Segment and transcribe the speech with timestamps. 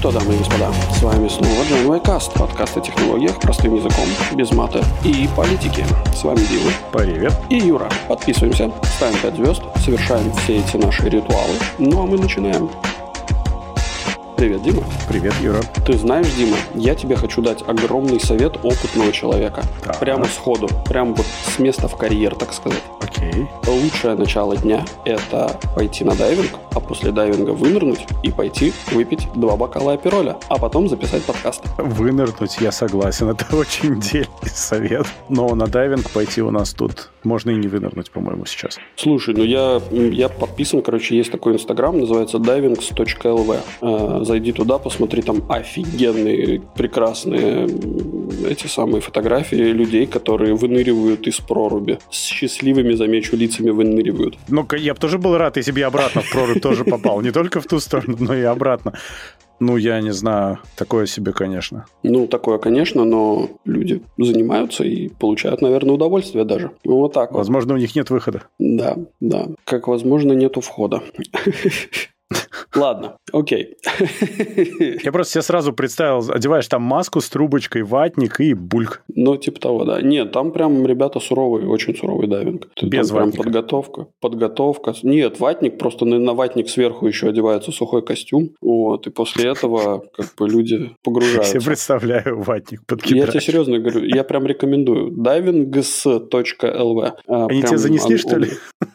[0.00, 4.50] что, дамы и господа, с вами снова Джон Каст, подкаст о технологиях простым языком, без
[4.50, 5.84] мата и политики.
[6.14, 6.70] С вами Дима.
[6.90, 7.34] Привет.
[7.50, 7.90] И Юра.
[8.08, 11.52] Подписываемся, ставим 5 звезд, совершаем все эти наши ритуалы.
[11.78, 12.70] Ну а мы начинаем.
[14.40, 14.82] Привет, Дима.
[15.06, 15.60] Привет, Юра.
[15.84, 19.62] Ты знаешь, Дима, я тебе хочу дать огромный совет опытного человека.
[19.84, 20.00] Так.
[20.00, 22.82] Прямо сходу, прямо вот с места в карьер, так сказать.
[23.02, 23.46] Окей.
[23.66, 29.56] Лучшее начало дня– это пойти на дайвинг, а после дайвинга вынырнуть и пойти выпить два
[29.56, 31.62] бокала апероля, а потом записать подкаст.
[31.76, 33.28] Вынырнуть я согласен.
[33.28, 35.06] Это очень дельный совет.
[35.28, 38.78] Но на дайвинг пойти у нас тут можно и не вынырнуть, по-моему, сейчас.
[38.96, 44.24] Слушай, ну я, я подписан, короче, есть такой инстаграм, называется divings.lv.
[44.30, 47.66] Зайди туда, посмотри там офигенные, прекрасные
[48.48, 51.98] эти самые фотографии людей, которые выныривают из проруби.
[52.12, 54.38] С счастливыми, замечу, лицами выныривают.
[54.48, 57.22] Ну-ка, я бы тоже был рад, если бы я обратно в прорубь тоже попал.
[57.22, 58.92] Не только в ту сторону, но и обратно.
[59.58, 60.60] Ну, я не знаю.
[60.76, 61.86] Такое себе, конечно.
[62.04, 66.70] Ну, такое, конечно, но люди занимаются и получают, наверное, удовольствие даже.
[66.84, 67.38] Ну, Вот так вот.
[67.38, 68.44] Возможно, у них нет выхода.
[68.60, 69.48] Да, да.
[69.64, 71.02] Как возможно, нету входа.
[72.76, 73.76] Ладно, окей.
[75.02, 79.02] Я просто себе сразу представил, одеваешь там маску с трубочкой, ватник и бульк.
[79.14, 80.00] Ну, типа того, да.
[80.00, 82.68] Нет, там прям ребята суровые, очень суровый дайвинг.
[82.76, 83.42] Там Без прям ватника.
[83.42, 84.06] подготовка.
[84.20, 84.94] Подготовка.
[85.02, 88.50] Нет, ватник, просто на, на ватник сверху еще одевается сухой костюм.
[88.60, 91.52] Вот, и после этого как бы люди Я погружаются.
[91.54, 95.10] себе представляю ватник под Я тебе серьезно говорю, я прям рекомендую.
[95.16, 97.12] divings.lv.
[97.26, 98.50] А, Они прям тебя занесли, он- что ли?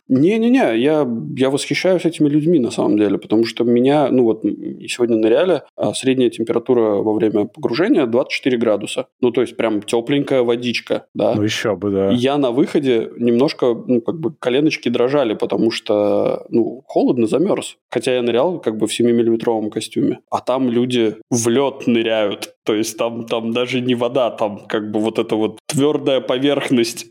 [0.08, 4.44] Не-не-не, я, я восхищаюсь этими людьми на самом деле, потому что меня, ну вот
[4.88, 9.08] сегодня ныряли, а средняя температура во время погружения 24 градуса.
[9.22, 11.34] Ну, то есть прям тепленькая водичка, да.
[11.36, 12.12] Ну, еще бы, да.
[12.12, 17.78] Я на выходе немножко, ну, как бы коленочки дрожали, потому что, ну, холодно, замерз.
[17.90, 20.20] Хотя я нырял как бы в 7-миллиметровом костюме.
[20.30, 22.55] А там люди в лед ныряют.
[22.66, 27.06] То есть там, там даже не вода, там как бы вот эта вот твердая поверхность.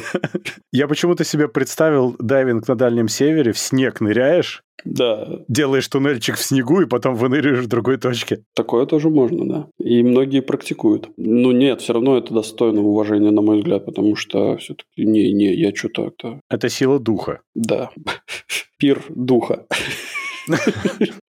[0.72, 6.42] Я почему-то себе представил дайвинг на Дальнем Севере, в снег ныряешь, Да, делаешь туннельчик в
[6.42, 8.42] снегу и потом выныриваешь в другой точке.
[8.54, 9.66] такое тоже можно, да.
[9.78, 11.08] И многие практикуют.
[11.16, 15.72] Ну нет, все равно это достойно уважения, на мой взгляд, потому что все-таки не-не, я
[15.74, 16.40] что-то это...
[16.50, 17.40] Это сила духа.
[17.54, 17.90] Да.
[18.78, 19.66] Пир духа.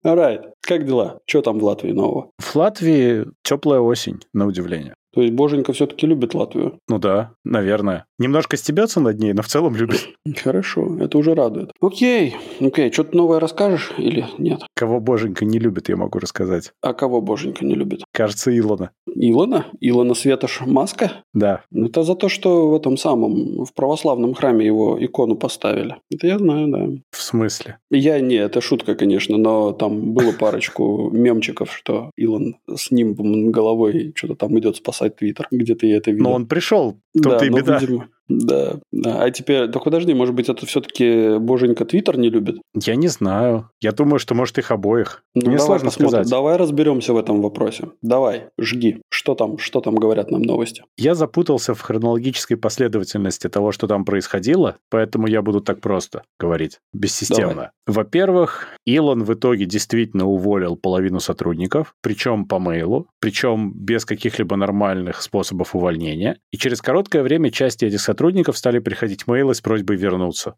[0.05, 0.41] Alright.
[0.61, 1.19] Как дела?
[1.25, 2.31] Что там в Латвии нового?
[2.37, 4.95] В Латвии теплая осень, на удивление.
[5.13, 6.79] То есть Боженька все-таки любит Латвию.
[6.87, 8.05] Ну да, наверное.
[8.17, 10.07] Немножко стебется над ней, но в целом любит.
[10.41, 11.71] Хорошо, это уже радует.
[11.81, 14.61] Окей, окей, что-то новое расскажешь или нет?
[14.73, 16.71] Кого боженька не любит, я могу рассказать.
[16.81, 18.03] А кого Боженька не любит?
[18.11, 18.91] Кажется, Илона.
[19.07, 19.67] Илона?
[19.79, 21.23] Илона Светош Маска?
[21.33, 21.63] Да.
[21.71, 25.95] Ну, Это за то, что в этом самом, в православном храме его икону поставили.
[26.11, 26.87] Это я знаю, да.
[27.11, 27.77] В смысле?
[27.89, 34.13] Я не, это шутка, конечно, но там было парочку мемчиков, что Илон с над головой
[34.15, 35.47] что-то там идет спасать Твиттер.
[35.51, 36.25] Где-то я это видел.
[36.25, 37.79] Но он пришел, да, тут и но, беда.
[37.79, 38.07] видимо,
[38.39, 39.23] да, да.
[39.23, 42.57] А теперь, так подожди, может быть, это все-таки Боженька Твиттер не любит?
[42.73, 43.69] Я не знаю.
[43.81, 45.23] Я думаю, что может их обоих.
[45.35, 46.09] Ну, Мне давай сложно посмотрим.
[46.09, 46.29] сказать.
[46.29, 47.89] Давай разберемся в этом вопросе.
[48.01, 49.01] Давай, жги.
[49.21, 50.83] Что там, что там говорят нам новости?
[50.97, 56.79] Я запутался в хронологической последовательности того, что там происходило, поэтому я буду так просто говорить,
[56.91, 57.69] бессистемно.
[57.85, 65.21] Во-первых, Илон в итоге действительно уволил половину сотрудников, причем по мейлу, причем без каких-либо нормальных
[65.21, 66.39] способов увольнения.
[66.51, 70.55] И через короткое время части этих сотрудников стали приходить мейлы с просьбой вернуться.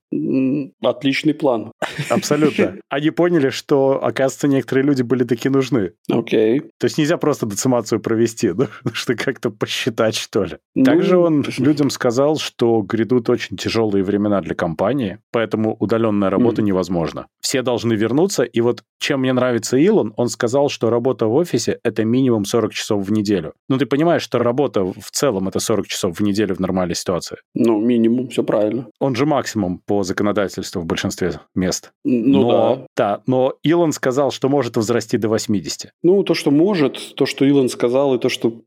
[0.81, 1.73] Отличный план.
[2.09, 2.77] Абсолютно.
[2.89, 5.91] Они поняли, что, оказывается, некоторые люди были таки нужны.
[6.09, 6.61] Окей.
[6.79, 8.52] То есть нельзя просто децимацию провести,
[8.83, 10.57] ну, что как-то посчитать, что ли.
[10.75, 16.61] Ну, Также он людям сказал, что грядут очень тяжелые времена для компании, поэтому удаленная работа
[16.61, 17.27] невозможна.
[17.41, 21.79] Все должны вернуться, и вот чем мне нравится Илон, он сказал, что работа в офисе–
[21.83, 23.53] это минимум 40 часов в неделю.
[23.69, 27.37] Ну, ты понимаешь, что работа в целом– это 40 часов в неделю в нормальной ситуации.
[27.53, 28.87] Ну, минимум, все правильно.
[28.99, 31.91] Он же максимум по законодательству в большинстве мест.
[32.05, 33.21] Ну но, да.
[33.27, 35.91] но Илон сказал, что может возрасти до 80.
[36.03, 38.61] Ну, то, что может, то, что Илон сказал, и то, что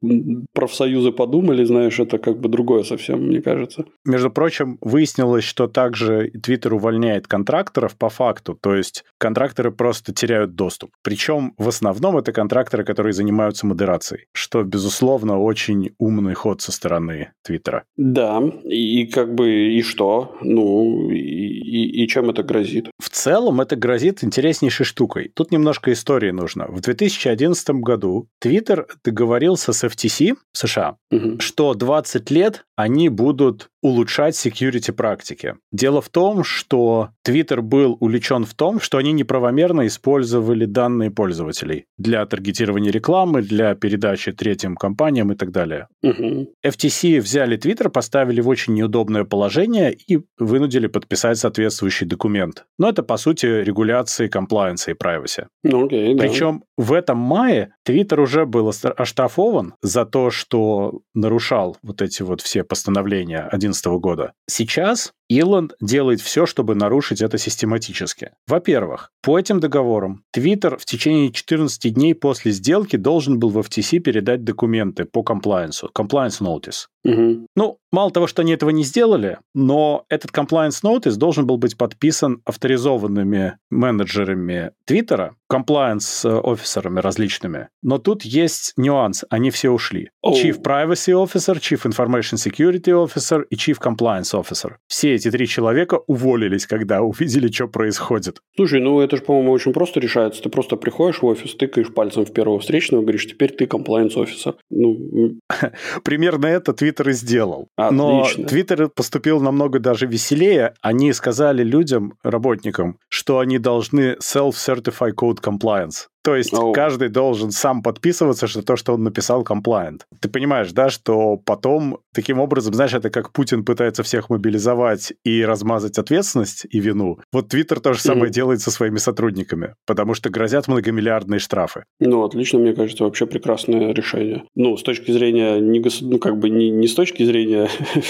[0.53, 3.85] профсоюзы подумали, знаешь, это как бы другое совсем, мне кажется.
[4.05, 10.55] Между прочим, выяснилось, что также Twitter увольняет контракторов по факту, то есть контракторы просто теряют
[10.55, 10.91] доступ.
[11.03, 17.33] Причем в основном это контракторы, которые занимаются модерацией, что, безусловно, очень умный ход со стороны
[17.43, 17.85] Твиттера.
[17.97, 20.37] Да, и, и как бы, и что?
[20.43, 22.89] Ну, и, и- и чем это грозит?
[22.99, 25.31] В целом это грозит интереснейшей штукой.
[25.35, 26.67] Тут немножко истории нужно.
[26.69, 31.41] В 2011 году Twitter договорился с FTC США, Мгм.
[31.41, 35.55] что 20 лет они будут улучшать security практики.
[35.73, 41.87] Дело в том, что Twitter был увлечен в том, что они неправомерно использовали данные пользователей
[41.97, 45.87] для таргетирования рекламы, для передачи третьим компаниям и так далее.
[46.03, 46.55] Угу.
[46.67, 52.67] FTC взяли Twitter, поставили в очень неудобное положение и вынудили подписать соответствующий документ.
[52.79, 55.47] Но это, по сути, регуляции комплайенса и privacy.
[55.63, 56.23] Ну, окей, да.
[56.23, 62.41] Причем в этом мае Twitter уже был оштрафован за то, что нарушал вот эти вот
[62.41, 64.33] все постановления 2011 года.
[64.49, 68.33] Сейчас Илон делает все, чтобы нарушить это систематически.
[68.47, 73.99] Во-первых, по этим договорам Twitter в течение 14 дней после сделки должен был в FTC
[73.99, 76.87] передать документы по комплайенсу, compliance notice.
[77.05, 77.47] Угу.
[77.55, 81.77] Ну, мало того, что они этого не сделали, но этот compliance notice должен был быть
[81.77, 87.69] подписан авторизованными менеджерами Твиттера, compliance офисерами различными.
[87.83, 90.11] Но тут есть нюанс, они все ушли.
[90.23, 90.35] Оу.
[90.35, 94.75] Chief Privacy Officer, Chief Information Security Officer и Chief Compliance Officer.
[94.89, 98.41] Все эти три человека уволились, когда увидели, что происходит.
[98.55, 100.43] Слушай, ну это же, по-моему, очень просто решается.
[100.43, 104.55] Ты просто приходишь в офис, тыкаешь пальцем в первого встречного, говоришь, теперь ты compliance офисер.
[104.71, 105.39] Ну,
[106.05, 107.69] Примерно это Твиттер и сделал.
[107.77, 108.47] Но Отлично.
[108.47, 110.75] Твиттер поступил намного даже веселее.
[110.81, 116.07] Они сказали людям, работникам, что они должны self-certify code compliance.
[116.27, 116.73] То есть Оу.
[116.73, 120.01] каждый должен сам подписываться, что то, что он написал, compliant.
[120.21, 125.45] Ты понимаешь, да, что потом, таким образом, знаешь, это как Путин пытается всех мобилизовать и
[125.45, 127.19] размазать ответственность и вину.
[127.33, 128.33] Вот Твиттер то же самое Мгм.
[128.33, 131.85] делает со своими сотрудниками, потому что грозят многомиллиардные штрафы.
[132.01, 134.43] ну, отлично, мне кажется, вообще прекрасное решение.
[134.57, 137.69] Ну, с точки зрения, не, гос- ну, как бы не, не с точки зрения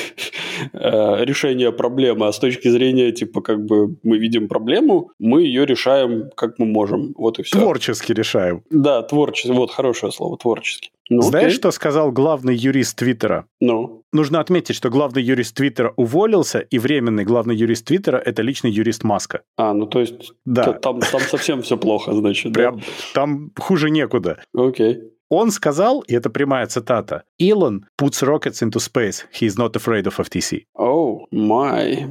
[0.73, 5.67] э, решения проблемы, а с точки зрения, типа, как бы мы видим проблему, мы ее
[5.67, 7.13] решаем, как мы можем.
[7.17, 7.59] Вот и все.
[7.59, 8.63] Творчески решаем.
[8.71, 9.53] Да, творчески.
[9.53, 10.91] Вот хорошее слово, творчески.
[11.09, 11.57] Ну, Знаешь, окей.
[11.59, 13.47] что сказал главный юрист Твиттера?
[13.61, 18.71] Ну, Нужно отметить, что главный юрист Твиттера уволился, и временный главный юрист Твиттера– это личный
[18.73, 19.43] юрист Маска.
[19.57, 22.53] а, ну то есть Да, там, там совсем все плохо, значит.
[22.53, 22.61] да?
[22.61, 22.81] прям
[23.15, 24.39] там хуже некуда.
[24.55, 24.99] Окей.
[25.29, 29.25] Он сказал, и это прямая цитата, «Elon puts rockets into space.
[29.33, 30.63] He is not afraid of FTC».
[30.75, 32.07] Оу, май.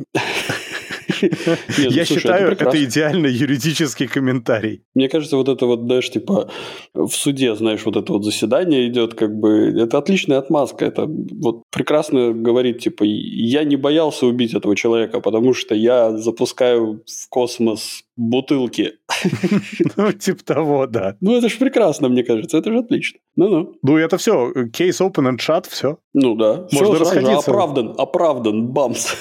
[1.77, 4.83] Я считаю, это, идеальный юридический комментарий.
[4.93, 6.49] Мне кажется, вот это вот, знаешь, типа
[6.93, 10.85] в суде, знаешь, вот это вот заседание идет, как бы, это отличная отмазка.
[10.85, 17.03] Это вот прекрасно говорит, типа, я не боялся убить этого человека, потому что я запускаю
[17.05, 18.93] в космос бутылки.
[19.97, 21.15] Ну, типа того, да.
[21.21, 23.19] Ну, это же прекрасно, мне кажется, это же отлично.
[23.35, 23.75] Ну-ну.
[23.81, 24.51] Ну, это все.
[24.73, 25.97] Кейс open and shut, все.
[26.13, 26.67] Ну да.
[26.71, 27.51] Можно расходиться.
[27.51, 29.13] Оправдан, оправдан, бамс.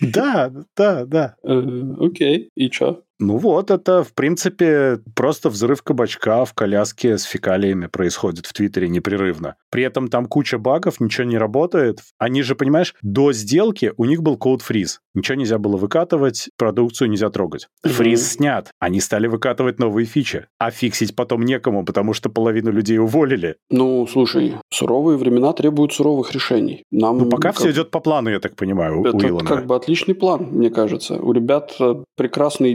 [0.00, 1.27] Да, да, да.
[1.44, 3.02] Э, Окей, и чё?
[3.20, 8.88] Ну вот, это, в принципе, просто взрыв кабачка в коляске с фекалиями происходит в Твиттере
[8.88, 9.56] непрерывно.
[9.70, 11.98] При этом там куча багов, ничего не работает.
[12.18, 15.00] Они же, понимаешь, до сделки у них был код фриз.
[15.14, 17.66] Ничего нельзя было выкатывать, продукцию нельзя трогать.
[17.82, 18.70] Фриз снят.
[18.78, 20.46] Они стали выкатывать новые фичи.
[20.58, 23.56] А фиксить потом некому, потому что половину людей уволили.
[23.68, 26.84] Ну, слушай, суровые времена требуют суровых решений.
[26.92, 29.44] Нам Ну, пока как- все идет по плану, я так понимаю, у, у Это Илона.
[29.48, 31.14] как бы отличный план, мне кажется.
[31.14, 32.74] У ребят э, прекрасные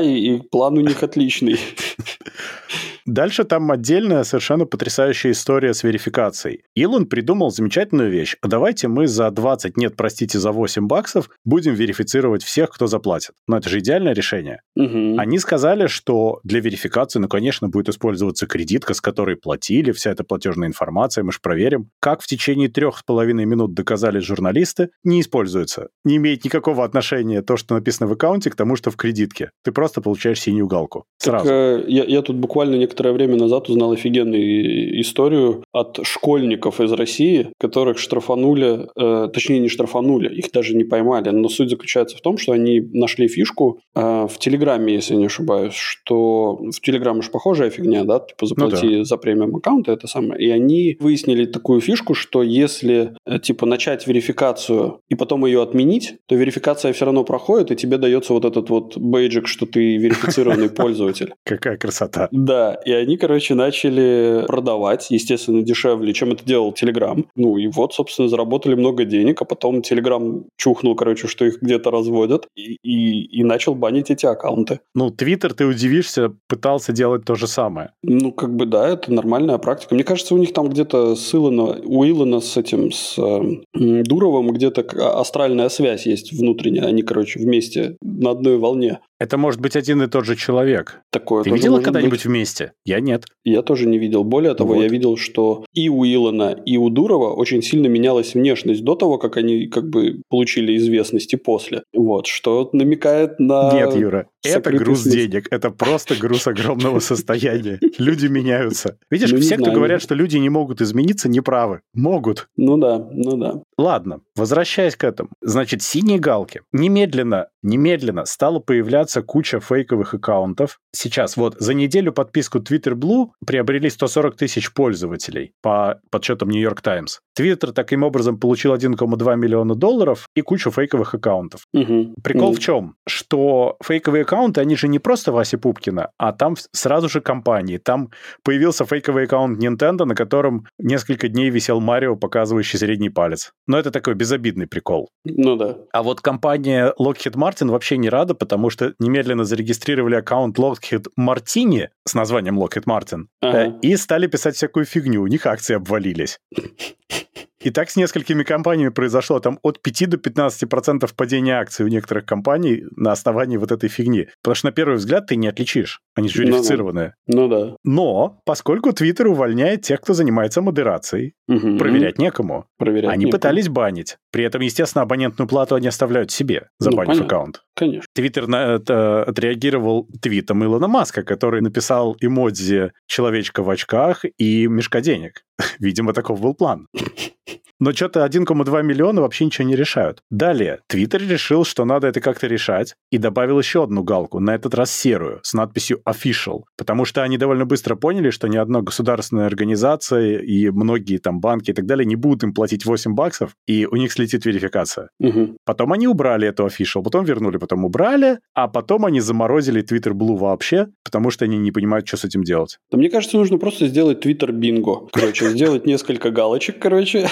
[0.00, 1.58] и, и план у них отличный.
[3.06, 6.62] Дальше там отдельная совершенно потрясающая история с верификацией.
[6.74, 8.36] Илон придумал замечательную вещь.
[8.40, 13.32] А давайте мы за 20, нет, простите, за 8 баксов будем верифицировать всех, кто заплатит.
[13.46, 14.60] Но это же идеальное решение.
[14.76, 15.18] Мгм.
[15.18, 20.24] Они сказали, что для верификации, ну, конечно, будет использоваться кредитка, с которой платили, вся эта
[20.24, 21.90] платежная информация, мы же проверим.
[22.00, 25.88] Как в течение трех с половиной минут доказали журналисты, не используется.
[26.04, 29.50] Не имеет никакого отношения то, что написано в аккаунте, к тому, что в кредитке.
[29.64, 31.04] Ты просто получаешь синюю галку.
[31.18, 31.50] Так, Сразу.
[31.50, 37.48] э, я, я тут буквально некоторое время назад узнал офигенную историю от школьников из России,
[37.58, 42.36] которых штрафанули, э, точнее не штрафанули, их даже не поймали, но суть заключается в том,
[42.36, 47.70] что они нашли фишку э, в Телеграме, если не ошибаюсь, что в Телеграме же похожая
[47.70, 52.42] фигня, да, типа заплати за премиум аккаунт, это самое, и они выяснили такую фишку, что
[52.42, 57.76] если э, типа начать верификацию и потом ее отменить, то верификация все равно проходит, и
[57.76, 61.32] тебе дается вот этот вот бейджик, что ты верифицированный пользователь.
[61.44, 62.28] Какая красота.
[62.32, 67.24] Да, и они, короче, начали продавать, естественно, дешевле, чем это делал Telegram.
[67.36, 71.90] Ну и вот, собственно, заработали много денег, а потом Telegram чухнул, короче, что их где-то
[71.90, 74.80] разводят, и, и, и начал банить эти аккаунты.
[74.94, 77.90] Ну, Твиттер, ты удивишься, пытался делать то же самое.
[78.02, 79.94] Ну, как бы, да, это нормальная практика.
[79.94, 84.52] Мне кажется, у них там где-то с Илона, у Илона с этим, с э, Дуровым
[84.52, 86.86] где-то к- астральная связь есть внутренняя.
[86.86, 89.00] Они, короче, вместе на одной волне.
[89.22, 91.00] Это может быть один и тот же человек.
[91.10, 92.24] Такое Ты видела когда-нибудь быть.
[92.24, 92.72] вместе?
[92.84, 93.26] Я нет.
[93.44, 94.24] Я тоже не видел.
[94.24, 94.82] Более того, Вот.
[94.82, 99.18] я видел, что и у Илона, и у Дурова очень сильно менялась внешность до того,
[99.18, 101.84] как они как бы получили известность и после.
[101.92, 103.72] Вот, что намекает на...
[103.72, 105.46] Нет, Юра, это груз денег.
[105.52, 107.78] Это просто груз огромного состояния.
[107.98, 108.98] Люди меняются.
[109.08, 111.82] Видишь, Ну, все, кто говорят, что люди не могут измениться, неправы.
[111.94, 112.48] Могут.
[112.56, 113.62] Ну да, ну да.
[113.78, 115.30] Ладно, возвращаясь к этому.
[115.40, 116.62] Значит, синие галки.
[116.72, 120.78] Немедленно, немедленно стала появляться куча фейковых аккаунтов.
[120.92, 126.80] Сейчас вот за неделю подписку Twitter Blue приобрели 140 тысяч пользователей по подсчетам New York
[126.80, 127.18] Times.
[127.38, 131.66] Twitter таким образом получил 1,2 миллиона долларов и кучу фейковых аккаунтов.
[131.74, 132.14] Мгм.
[132.22, 132.94] Прикол Ну, в чем?
[133.06, 137.78] Что фейковые аккаунты, они же не просто Вася Пупкина, а там сразу же компании.
[137.78, 138.10] Там
[138.44, 143.52] появился фейковый аккаунт Nintendo, на котором несколько дней висел Марио, показывающий средний палец.
[143.66, 145.08] Но это такой безобидный прикол.
[145.24, 145.76] Ну да.
[145.92, 151.88] А вот компания Lockheed Martin вообще не рада, потому что немедленно зарегистрировали аккаунт Lockheed Martini
[152.06, 153.58] с названием Lockheed Martin Ага.
[153.66, 155.22] э, и стали писать всякую фигню.
[155.22, 156.38] У них акции обвалились.
[157.62, 162.26] И так с несколькими компаниями произошло там от 5 до 15% падения акций у некоторых
[162.26, 164.28] компаний на основании вот этой фигни.
[164.42, 166.00] Потому что на первый взгляд ты не отличишь.
[166.14, 167.14] Они же Ну да.
[167.26, 167.76] Ну да.
[167.84, 171.78] Но поскольку Twitter увольняет тех, кто занимается модерацией, Мгм.
[171.78, 172.66] проверять некому.
[172.78, 173.38] Проверять Они некому.
[173.38, 174.16] пытались банить.
[174.30, 177.26] При этом, естественно, абонентную плату они оставляют себе, забанив понятно.
[177.26, 177.62] аккаунт.
[177.76, 178.06] Конечно.
[178.14, 185.00] Твиттер на это отреагировал твитом Илона Маска, который написал эмодзи человечка в очках и мешка
[185.00, 185.42] денег.
[185.78, 186.86] Видимо, таков был план.
[187.84, 190.20] Но что-то 1,2 миллиона вообще ничего не решают.
[190.30, 194.76] Далее, Твиттер решил, что надо это как-то решать, и добавил еще одну галку, на этот
[194.76, 199.46] раз серую, с надписью «Official», потому что они довольно быстро поняли, что ни одна государственная
[199.46, 203.84] организация и многие там банки и так далее не будут им платить 8 баксов, и
[203.86, 205.08] у них слетит верификация.
[205.18, 205.56] Мгм.
[205.64, 210.36] Потом они убрали эту official, потом вернули, потом убрали, а потом они заморозили Twitter Blue
[210.36, 212.78] вообще, потому что они не понимают, что с этим делать.
[212.92, 215.08] Да мне кажется, нужно просто сделать твиттер бинго.
[215.12, 217.26] Короче, сделать несколько галочек, короче,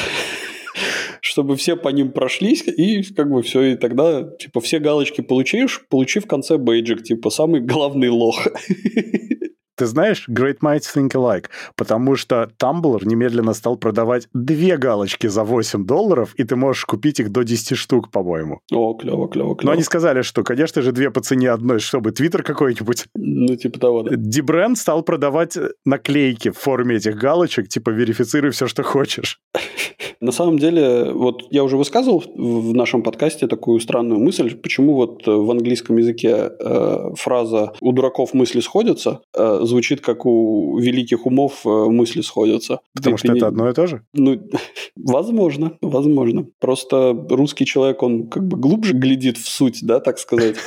[1.20, 5.84] чтобы все по ним прошлись, и как бы все, и тогда, типа, все галочки получишь,
[5.88, 8.46] получи в конце бейджик, типа, самый главный лох.
[9.80, 15.42] Ты знаешь, Great Minds Think Alike, потому что Tumblr немедленно стал продавать две галочки за
[15.42, 18.60] 8 долларов, и ты можешь купить их до 10 штук, по-моему.
[18.72, 19.72] О, клево, клево, Но клево.
[19.72, 23.06] они сказали, что, конечно же, две по цене одной, чтобы Твиттер какой-нибудь.
[23.14, 24.16] Ну, типа того, да.
[24.16, 25.56] Дибренд стал продавать
[25.87, 29.40] наклейки в форме этих галочек, типа верифицируй все, что хочешь.
[30.20, 34.94] На самом деле, вот я уже высказывал в в нашем подкасте такую странную мысль, почему
[34.94, 40.78] вот э, в английском языке э, фраза «у дураков мысли сходятся» э, звучит как у
[40.78, 42.80] великих умов э, мысли сходятся.
[42.94, 44.02] Потому Ты- что ты это не- одно и то же.
[44.12, 44.38] Ну,
[44.96, 46.46] возможно, возможно.
[46.60, 50.56] Просто русский человек, он как бы глубже глядит в суть, да, так сказать.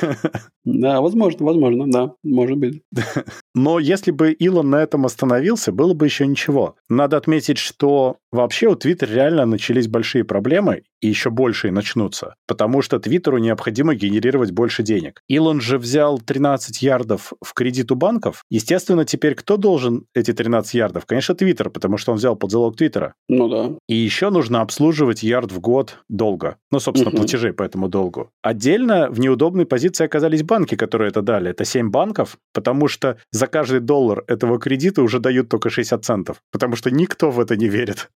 [0.66, 2.80] Да, возможно, возможно, да, может быть.
[3.54, 6.76] Но если бы Илон на этом остановился, было бы еще ничего.
[6.88, 12.80] Надо отметить, что вообще у Твиттера реально начались большие проблемы, и еще большие начнутся, потому
[12.80, 15.20] что Твиттеру необходимо генерировать больше денег.
[15.28, 18.42] Илон же взял 13 ярдов в кредит у банков.
[18.48, 21.04] Естественно, теперь кто должен эти 13 ярдов?
[21.06, 23.14] Конечно, Твиттер, потому что он взял под залог Твиттера.
[23.28, 23.70] Ну да.
[23.88, 26.56] И еще нужно обслуживать ярд в год долго.
[26.70, 27.18] Ну, собственно, Мгм.
[27.18, 28.30] платежей по этому долгу.
[28.42, 31.50] Отдельно в неудобной позиции оказались банки, которые это дали.
[31.50, 36.36] Это 7 банков, потому что за каждый доллар этого кредита уже дают только 60 центов.
[36.52, 38.10] Потому что никто в это не верит.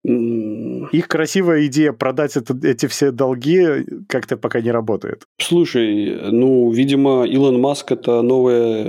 [0.92, 3.66] Их красивая идея продать это- эти все долги
[4.08, 5.24] как-то пока не работает.
[5.38, 8.84] Слушай, ну, видимо, Илон Маск это новая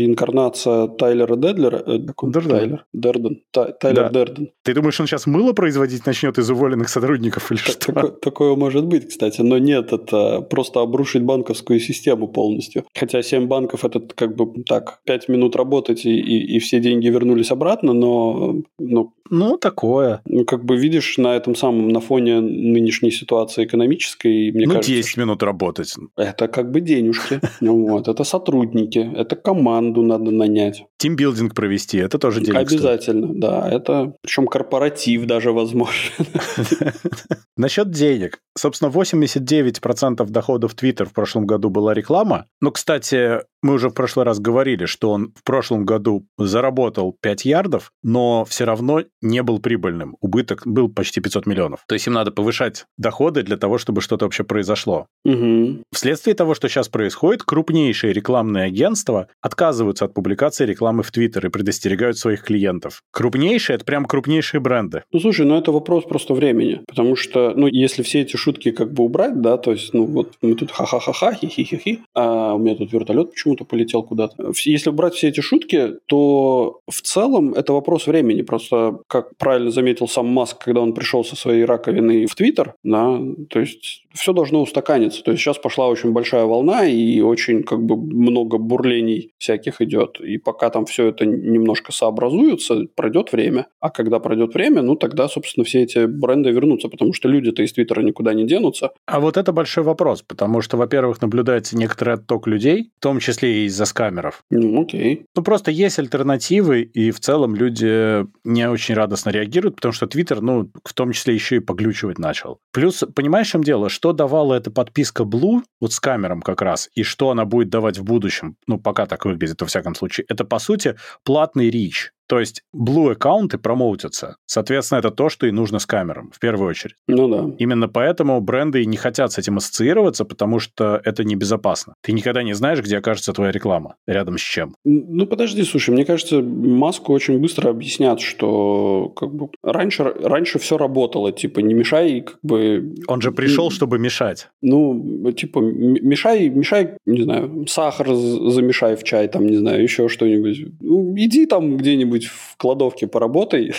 [0.00, 1.82] реинкарнация Тайлера Дедлера.
[1.86, 2.32] Э, как он?
[2.32, 2.50] Дерден.
[2.50, 2.84] Тайлер.
[2.92, 3.40] Дерден.
[3.50, 4.24] Та- Тайлер Да.
[4.24, 4.48] Дерден.
[4.62, 7.92] Ты думаешь, он сейчас мыло производить начнет из уволенных сотрудников или Так- что?
[7.92, 9.40] тако- Такое может быть, кстати.
[9.42, 12.84] Но нет, это просто обрушить банковскую систему полностью.
[12.94, 17.08] Хотя 7 банков это как бы так, 5 минут работать и, и, и все деньги
[17.08, 20.20] вернулись обратно, но ну, Ну, такое.
[20.26, 24.92] ну, как бы видишь на этом самом, на фоне нынешней ситуации экономической, мне ну, кажется,
[24.92, 25.94] 10 минут работать.
[26.16, 27.40] Это как бы денежки.
[27.60, 30.84] Ну Вот, это сотрудники, это команду надо нанять.
[30.98, 32.80] Тимбилдинг провести, это тоже денег стоит.
[32.80, 33.68] Обязательно, да.
[33.70, 36.10] Это причем корпоратив даже возможно.
[37.56, 38.38] Насчет денег.
[38.56, 42.46] Собственно, 89% доходов Twitter в прошлом году была реклама.
[42.60, 47.44] Ну, кстати, мы уже в прошлый раз говорили, что он в прошлом году заработал 5
[47.44, 50.16] ярдов, но все равно не был прибыльным.
[50.20, 51.80] Убыток был почти почти 500 миллионов.
[51.88, 55.06] То есть им надо повышать доходы для того, чтобы что-то вообще произошло.
[55.24, 55.82] Угу.
[55.92, 61.50] Вследствие того, что сейчас происходит, крупнейшие рекламные агентства отказываются от публикации рекламы в Твиттер и
[61.50, 63.02] предостерегают своих клиентов.
[63.10, 65.02] Крупнейшие— это прям крупнейшие бренды.
[65.12, 66.80] Ну, слушай, ну это вопрос просто времени.
[66.86, 70.34] Потому что, ну, если все эти шутки как бы убрать, да, то есть, ну, вот
[70.42, 74.52] мы тут ха-ха-ха-ха, хи-хи-хи-хи, а у меня тут вертолет почему-то полетел куда-то.
[74.64, 78.42] Если убрать все эти шутки, то в целом это вопрос времени.
[78.42, 83.18] Просто, как правильно заметил сам Маск, когда он пришел со своей раковиной в Твиттер, да,
[83.48, 85.22] то есть все должно устаканиться.
[85.22, 90.20] То есть сейчас пошла очень большая волна и очень как бы много бурлений всяких идет.
[90.20, 93.66] И пока там все это немножко сообразуется, пройдет время.
[93.80, 97.72] А когда пройдет время, ну тогда, собственно, все эти бренды вернутся, потому что люди-то из
[97.72, 98.90] Твиттера никуда не денутся.
[99.06, 103.62] А вот это большой вопрос, потому что, во-первых, наблюдается некоторый отток людей, в том числе
[103.62, 104.42] и из-за скамеров.
[104.50, 105.26] Ну, окей.
[105.36, 110.40] Ну, просто есть альтернативы, и в целом люди не очень радостно реагируют, потому что Твиттер,
[110.40, 112.58] ну, в том числе еще и поглючивать начал.
[112.72, 113.88] Плюс, понимаешь, в чем дело?
[114.00, 117.98] Что давала эта подписка Blue, вот с камером как раз, и что она будет давать
[117.98, 122.10] в будущем, ну, пока так выглядит, во всяком случае, это, по сути, платный рич.
[122.30, 124.36] То есть Blue аккаунты промоутятся.
[124.46, 126.94] Соответственно, это то, что и нужно с камером, в первую очередь.
[127.08, 127.56] Ну да.
[127.58, 131.94] Именно поэтому бренды не хотят с этим ассоциироваться, потому что это небезопасно.
[132.02, 134.76] Ты никогда не знаешь, где окажется твоя реклама, рядом с чем.
[134.84, 140.78] Ну, подожди, слушай, мне кажется, Маску очень быстро объяснят, что как бы раньше, раньше все
[140.78, 142.94] работало, типа, не мешай, как бы...
[143.08, 144.50] Он же пришел, чтобы мешать.
[144.62, 150.78] Ну, типа, мешай, мешай, не знаю, сахар замешай в чай, там, не знаю, еще что-нибудь.
[150.80, 153.72] Ну, иди там где-нибудь где-нибудь в кладовке поработай,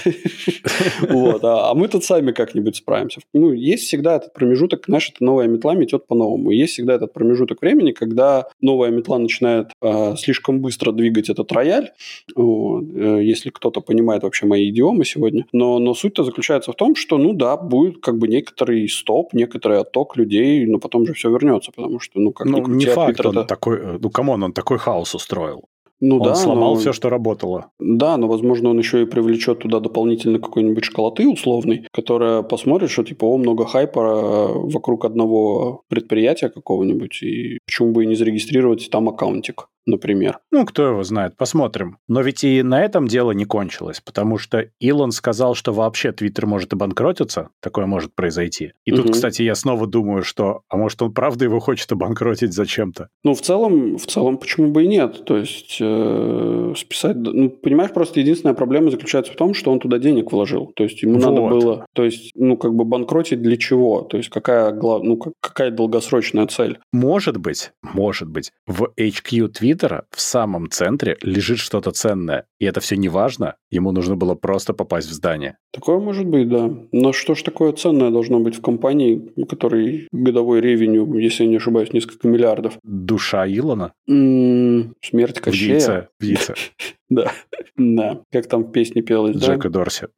[1.09, 3.21] вот, а, а мы тут сами как-нибудь справимся.
[3.33, 6.51] Ну, есть всегда этот промежуток, знаешь, эта новая метла метет по-новому.
[6.51, 11.91] Есть всегда этот промежуток времени, когда новая метла начинает э, слишком быстро двигать этот рояль,
[12.35, 15.45] вот, э, если кто-то понимает вообще мои идиомы сегодня.
[15.51, 19.79] Но, но суть-то заключается в том, что, ну да, будет как бы некоторый стоп, некоторый
[19.79, 23.37] отток людей, но потом же все вернется, потому что, ну, как ну, не факт, он
[23.37, 23.43] это...
[23.43, 25.65] такой, э, ну, come on, он такой хаос устроил.
[26.01, 26.79] Ну он да, сломал но...
[26.79, 27.71] все, что работало.
[27.79, 33.03] Да, но, возможно, он еще и привлечет туда дополнительно какой-нибудь школоты условный, которая посмотрит, что
[33.03, 38.89] типа, о, много хайпа э, вокруг одного предприятия какого-нибудь, и почему бы и не зарегистрировать
[38.89, 40.39] там аккаунтик например.
[40.51, 41.97] Ну, кто его знает, посмотрим.
[42.07, 46.45] Но ведь и на этом дело не кончилось, потому что Илон сказал, что вообще Твиттер
[46.45, 48.73] может обанкротиться, такое может произойти.
[48.85, 49.03] И угу.
[49.03, 53.09] тут, кстати, я снова думаю, что, а может, он правда его хочет обанкротить зачем-то?
[53.23, 55.25] Ну, в целом, в целом, почему бы и нет?
[55.25, 57.17] То есть, э, списать...
[57.17, 60.71] Ну, понимаешь, просто единственная проблема заключается в том, что он туда денег вложил.
[60.75, 61.23] То есть, ему вот.
[61.23, 61.85] надо было...
[61.93, 64.01] То есть, ну, как бы банкротить для чего?
[64.01, 65.03] То есть, какая, глав...
[65.03, 66.79] ну, какая долгосрочная цель?
[66.91, 72.65] Может быть, может быть, в HQ Twitter Твиттера в самом центре лежит что-то ценное, и
[72.65, 75.57] это все не важно, ему нужно было просто попасть в здание.
[75.71, 76.69] Такое может быть, да.
[76.91, 81.49] Но что ж такое ценное должно быть в компании, у которой годовой ревеню, если я
[81.49, 82.73] не ошибаюсь, несколько миллиардов?
[82.83, 83.93] Душа Илона?
[84.09, 85.67] М-м, смерть Кощея?
[85.67, 86.07] В яйце.
[86.19, 86.53] В яйце.
[87.09, 87.29] Да,
[87.75, 88.21] да.
[88.31, 89.47] Как там в песне пелось, да?
[89.47, 90.07] Джека Дорси.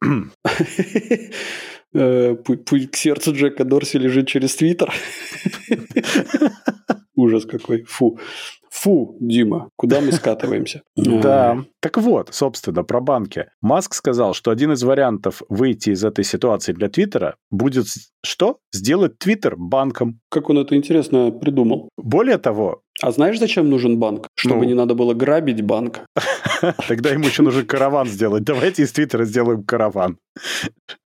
[1.96, 4.92] Э, путь к сердцу Джека Дорси лежит через Твиттер.
[7.14, 7.84] Ужас какой.
[7.84, 8.18] Фу.
[8.74, 10.82] Фу, Дима, куда мы скатываемся?
[10.96, 11.64] Да.
[11.80, 13.46] Так вот, собственно, про банки.
[13.60, 17.86] Маск сказал, что один из вариантов выйти из этой ситуации для Твиттера будет
[18.24, 18.58] что?
[18.72, 20.20] Сделать Твиттер банком.
[20.28, 21.88] Как он это интересно придумал.
[21.96, 22.82] Более того...
[23.00, 24.26] А знаешь, зачем нужен банк?
[24.34, 24.68] Чтобы ну...
[24.68, 26.00] не надо было грабить банк.
[26.88, 28.44] Тогда ему еще нужен караван сделать.
[28.44, 30.18] Давайте из Твиттера сделаем караван.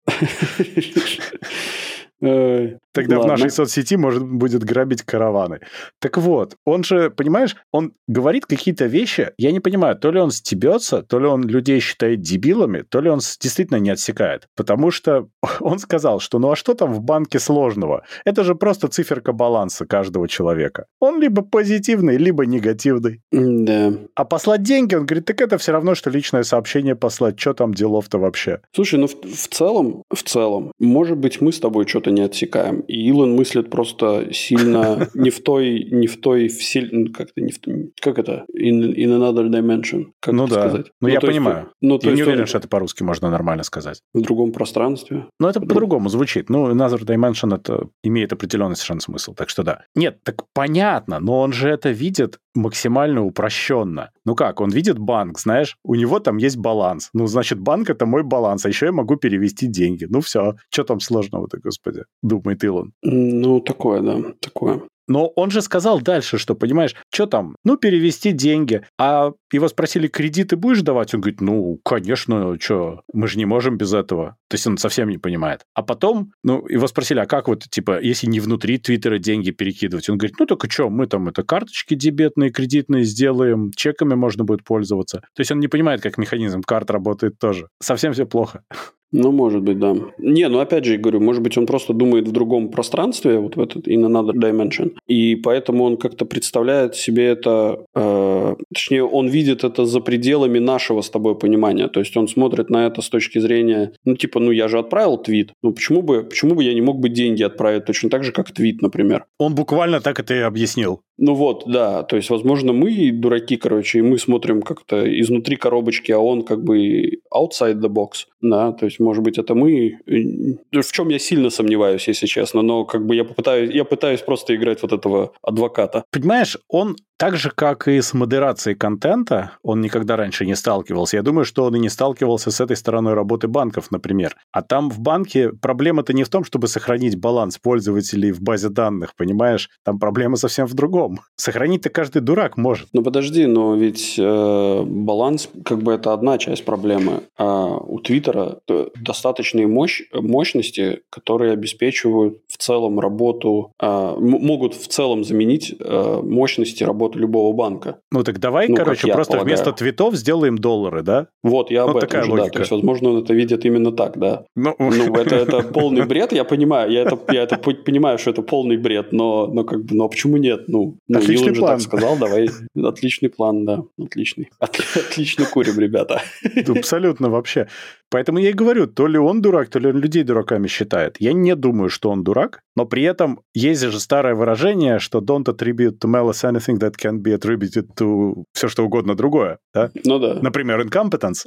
[2.97, 3.35] Тогда Ладно.
[3.35, 5.59] в нашей соцсети может будет грабить караваны.
[5.99, 10.31] Так вот, он же, понимаешь, он говорит какие-то вещи, я не понимаю, то ли он
[10.31, 14.47] стебется, то ли он людей считает дебилами, то ли он действительно не отсекает.
[14.55, 15.27] Потому что
[15.59, 18.03] он сказал, что ну а что там в банке сложного?
[18.25, 20.87] Это же просто циферка баланса каждого человека.
[20.99, 23.21] Он либо позитивный, либо негативный.
[23.31, 23.93] Да.
[24.15, 27.39] А послать деньги, он говорит, так это все равно, что личное сообщение послать.
[27.39, 28.61] Что там делов-то вообще?
[28.73, 32.83] Слушай, ну в, в целом, в целом, может быть, мы с тобой что-то не отсекаем.
[32.87, 36.89] И Илон мыслит просто сильно не в той, не в той, в силь...
[36.91, 37.59] Ну, как это, не в...
[38.01, 40.69] как это, in, in another dimension, как ну это да.
[40.69, 40.85] сказать?
[41.01, 41.57] Ну, ну я понимаю.
[41.57, 42.47] Есть, ну, я не уверен, он...
[42.47, 44.01] что это по-русски можно нормально сказать.
[44.13, 45.27] В другом пространстве.
[45.39, 46.49] Ну, это по-другому звучит.
[46.49, 49.83] Ну, another dimension это имеет определенный совершенно смысл, так что да.
[49.95, 54.11] Нет, так понятно, но он же это видит максимально упрощенно.
[54.25, 57.09] Ну как, он видит банк, знаешь, у него там есть баланс.
[57.13, 60.05] Ну, значит, банк— это мой баланс, а еще я могу перевести деньги.
[60.09, 62.93] Ну все, что там сложного-то, господи, думает Илон.
[63.01, 64.81] Ну, такое, да, такое.
[65.07, 68.81] Но он же сказал дальше, что, понимаешь, что там, ну, перевести деньги.
[68.97, 71.13] А его спросили, кредиты будешь давать?
[71.13, 74.37] Он говорит, ну, конечно, что, мы же не можем без этого.
[74.49, 75.61] То есть он совсем не понимает.
[75.73, 80.09] А потом, ну, его спросили, а как вот, типа, если не внутри Твиттера деньги перекидывать?
[80.09, 84.63] Он говорит, ну, только что, мы там это карточки дебетные, кредитные сделаем, чеками можно будет
[84.63, 85.21] пользоваться.
[85.33, 87.69] То есть он не понимает, как механизм карт работает тоже.
[87.81, 88.63] Совсем все плохо.
[89.11, 89.95] Ну, может быть, да.
[90.17, 93.61] Не, ну опять же, говорю, может быть, он просто думает в другом пространстве, вот в
[93.61, 99.63] этот in another dimension, и поэтому он как-то представляет себе это, э, точнее, он видит
[99.63, 101.87] это за пределами нашего с тобой понимания.
[101.87, 105.17] То есть он смотрит на это с точки зрения, ну, типа, ну, я же отправил
[105.17, 108.31] твит, ну, почему бы, почему бы я не мог бы деньги отправить точно так же,
[108.31, 109.25] как твит, например?
[109.39, 111.01] Он буквально так это и объяснил.
[111.17, 116.11] Ну вот, да, то есть, возможно, мы дураки, короче, и мы смотрим как-то изнутри коробочки,
[116.11, 120.91] а он как бы outside the box, да, то есть, может быть, это мы, в
[120.91, 124.81] чем я сильно сомневаюсь, если честно, но как бы я попытаюсь, я пытаюсь просто играть
[124.83, 126.03] вот этого адвоката.
[126.11, 131.17] Понимаешь, он так же, как и с модерацией контента, он никогда раньше не сталкивался.
[131.17, 134.35] Я думаю, что он и не сталкивался с этой стороной работы банков, например.
[134.51, 139.15] А там в банке проблема-то не в том, чтобы сохранить баланс пользователей в базе данных,
[139.15, 139.69] понимаешь?
[139.83, 141.21] Там проблема совсем в другом.
[141.35, 142.87] Сохранить-то каждый дурак может.
[142.93, 147.23] Ну подожди, но ведь э, баланс, как бы это одна часть проблемы.
[147.37, 148.59] А у Твиттера
[148.95, 156.83] достаточные мощь, мощности, которые обеспечивают в целом работу, э, могут в целом заменить э, мощности
[156.83, 157.99] работы работу любого банка.
[158.11, 159.55] Ну так давай, ну, короче, просто полагаю.
[159.55, 161.27] вместо твитов сделаем доллары, да?
[161.43, 162.45] Вот, я об вот этом же, логика.
[162.47, 162.53] да.
[162.53, 164.43] То есть, возможно, он это видит именно так, да.
[164.55, 166.91] Ну, ну это, это полный бред, я понимаю.
[166.91, 170.09] Я это, я это понимаю, что это полный бред, но, но как бы, ну а
[170.09, 170.67] почему нет?
[170.67, 172.49] Ну, ну Отличный же так сказал, давай.
[172.83, 173.83] Отличный план, да.
[173.99, 174.49] Отличный.
[174.59, 176.21] Отлично курим, ребята.
[176.67, 177.67] Абсолютно вообще.
[178.09, 181.17] Поэтому я и говорю, то ли он дурак, то ли он людей дураками считает.
[181.19, 185.45] Я не думаю, что он дурак, но при этом есть же старое выражение, что don't
[185.45, 189.57] attribute to malice anything that can be attributed to все что угодно другое.
[189.73, 189.91] Да?
[190.05, 190.35] Ну да.
[190.41, 191.45] Например, incompetence.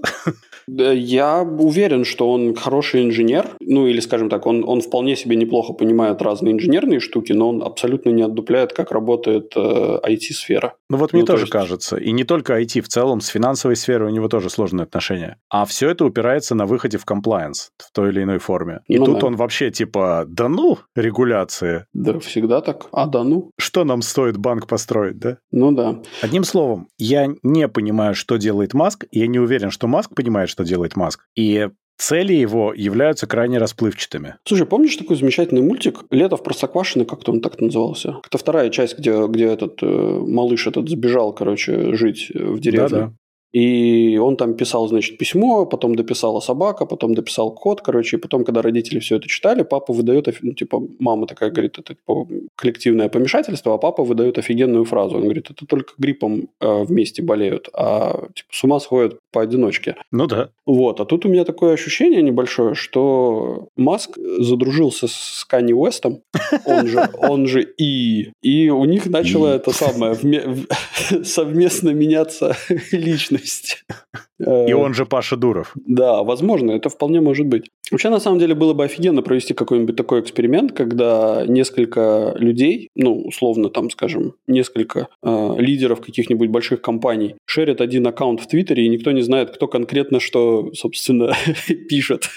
[0.66, 5.72] Я уверен, что он хороший инженер, ну или, скажем так, он, он вполне себе неплохо
[5.72, 10.74] понимает разные инженерные штуки, но он абсолютно не отдупляет, как работает э, IT-сфера.
[10.88, 11.52] Ну вот мне ну, тоже то есть...
[11.52, 11.96] кажется.
[11.96, 15.38] И не только IT, в целом с финансовой сферой у него тоже сложные отношения.
[15.48, 18.80] А все это упирается на выходе в комплайенс в той или иной форме.
[18.86, 19.26] И ну, тут да.
[19.26, 21.86] он вообще типа, да ну, регуляции.
[21.92, 22.86] Да, всегда так.
[22.92, 23.50] А, да ну.
[23.58, 25.38] Что нам стоит банк построить, да?
[25.50, 26.00] Ну да.
[26.22, 29.04] Одним словом, я не понимаю, что делает Маск.
[29.10, 31.26] Я не уверен, что Маск понимает, что делает Маск.
[31.36, 31.68] И
[32.00, 34.36] цели его являются крайне расплывчатыми.
[34.44, 38.16] Слушай, помнишь такой замечательный мультик «Лето в Простоквашино», как-то он так назывался?
[38.26, 42.88] Это вторая часть, где, где этот э, малыш этот сбежал, короче, жить в деревне.
[42.88, 43.12] Да-да.
[43.52, 48.44] И он там писал, значит, письмо, потом дописала собака, потом дописал кот, короче, и потом,
[48.44, 53.08] когда родители все это читали, папа выдает, ну, типа, мама такая говорит, это типа, коллективное
[53.08, 55.16] помешательство, а папа выдает офигенную фразу.
[55.16, 59.96] Он говорит, это только гриппом э, вместе болеют, а типа, с ума сходят поодиночке.
[60.12, 60.50] Ну да.
[60.66, 66.22] Вот, а тут у меня такое ощущение небольшое, что Маск задружился с Канни Уэстом,
[66.64, 70.14] он же, он же И, и у них начало это самое
[71.24, 72.56] совместно меняться
[72.92, 73.84] личность личность.
[74.38, 75.72] И он же Паша Дуров.
[75.74, 77.68] Да, возможно, это вполне может быть.
[77.90, 83.20] Вообще, на самом деле, было бы офигенно провести какой-нибудь такой эксперимент, когда несколько людей, ну,
[83.20, 88.88] условно, там, скажем, несколько э, лидеров каких-нибудь больших компаний шерят один аккаунт в Твиттере, и
[88.88, 91.34] никто не знает, кто конкретно что, собственно,
[91.88, 92.30] пишет.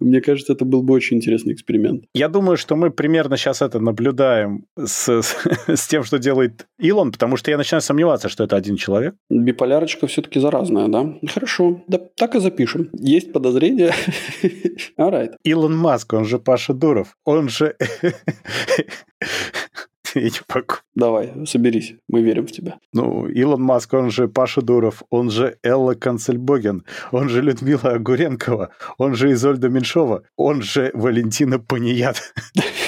[0.00, 2.04] Мне кажется, это был бы очень интересный эксперимент.
[2.14, 5.36] Я думаю, что мы примерно сейчас это наблюдаем с, с,
[5.68, 9.14] с тем, что делает Илон, потому что я начинаю сомневаться, что это один человек.
[9.30, 11.14] Биполярочка все-таки заразная, да?
[11.26, 12.90] Хорошо, да, так и запишем.
[12.92, 13.92] Есть подозрение.
[14.98, 15.34] Alright.
[15.44, 17.76] Илон Маск, он же Паша Дуров, он же...
[20.14, 20.74] Я не могу.
[20.94, 22.78] Давай, соберись, мы верим в тебя.
[22.92, 28.70] Ну, Илон Маск, он же Паша Дуров, он же Элла Канцельбоген, он же Людмила Огуренкова,
[28.96, 32.32] он же Изольда Меньшова, он же Валентина Паният.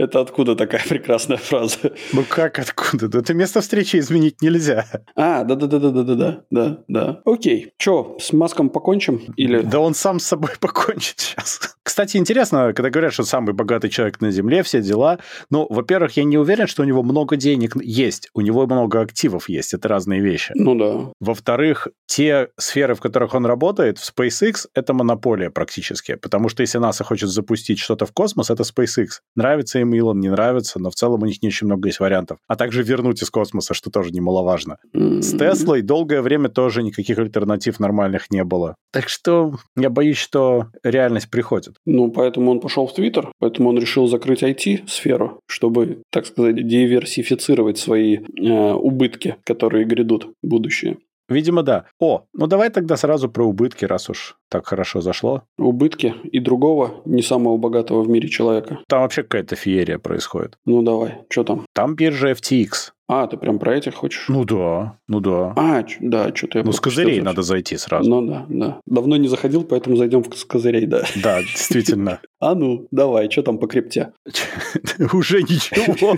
[0.00, 1.92] Это откуда такая прекрасная фраза?
[2.14, 3.18] Ну как откуда?
[3.18, 4.86] Это место встречи изменить нельзя.
[5.14, 7.20] А, да-да-да-да-да-да, да, да.
[7.26, 7.72] Окей.
[7.76, 9.20] Че, с Маском покончим?
[9.36, 9.60] Или...
[9.60, 11.76] Да он сам с собой покончит сейчас.
[11.82, 15.18] Кстати, интересно, когда говорят, что самый богатый человек на Земле, все дела.
[15.50, 18.30] Ну, во-первых, я не уверен, что у него много денег есть.
[18.32, 19.74] У него много активов есть.
[19.74, 20.52] Это разные вещи.
[20.54, 21.12] Ну да.
[21.20, 26.14] Во-вторых, те сферы, в которых он работает, в SpaceX, это монополия практически.
[26.14, 29.20] Потому что если НАСА хочет запустить что-то в космос, это SpaceX.
[29.34, 32.00] Нравится им им Илон не нравится, но в целом у них не очень много есть
[32.00, 32.38] вариантов.
[32.48, 34.78] А также вернуть из космоса, что тоже немаловажно.
[34.94, 35.22] Mm-hmm.
[35.22, 38.76] С Теслой долгое время тоже никаких альтернатив нормальных не было.
[38.92, 41.74] Так что я боюсь, что реальность приходит.
[41.86, 47.78] Ну, поэтому он пошел в Твиттер, поэтому он решил закрыть IT-сферу, чтобы, так сказать, диверсифицировать
[47.78, 50.98] свои э, убытки, которые грядут в будущее.
[51.30, 51.84] Видимо, да.
[52.00, 55.44] О, ну давай тогда сразу про убытки, раз уж так хорошо зашло.
[55.56, 58.80] Убытки и другого, не самого богатого в мире человека.
[58.88, 60.58] Там вообще какая-то феерия происходит.
[60.66, 61.64] Ну давай, что там?
[61.72, 62.90] Там биржа FTX.
[63.12, 64.26] А, ты прям про этих хочешь?
[64.28, 65.52] Ну да, ну да.
[65.56, 66.64] А, да, что-то я...
[66.64, 68.08] Ну, с козырей надо зайти сразу.
[68.08, 68.80] Ну да, да.
[68.86, 71.02] Давно не заходил, поэтому зайдем с козырей, да.
[71.22, 72.20] Да, действительно.
[72.42, 74.14] А ну, давай, что там по крипте?
[75.12, 76.16] Уже ничего.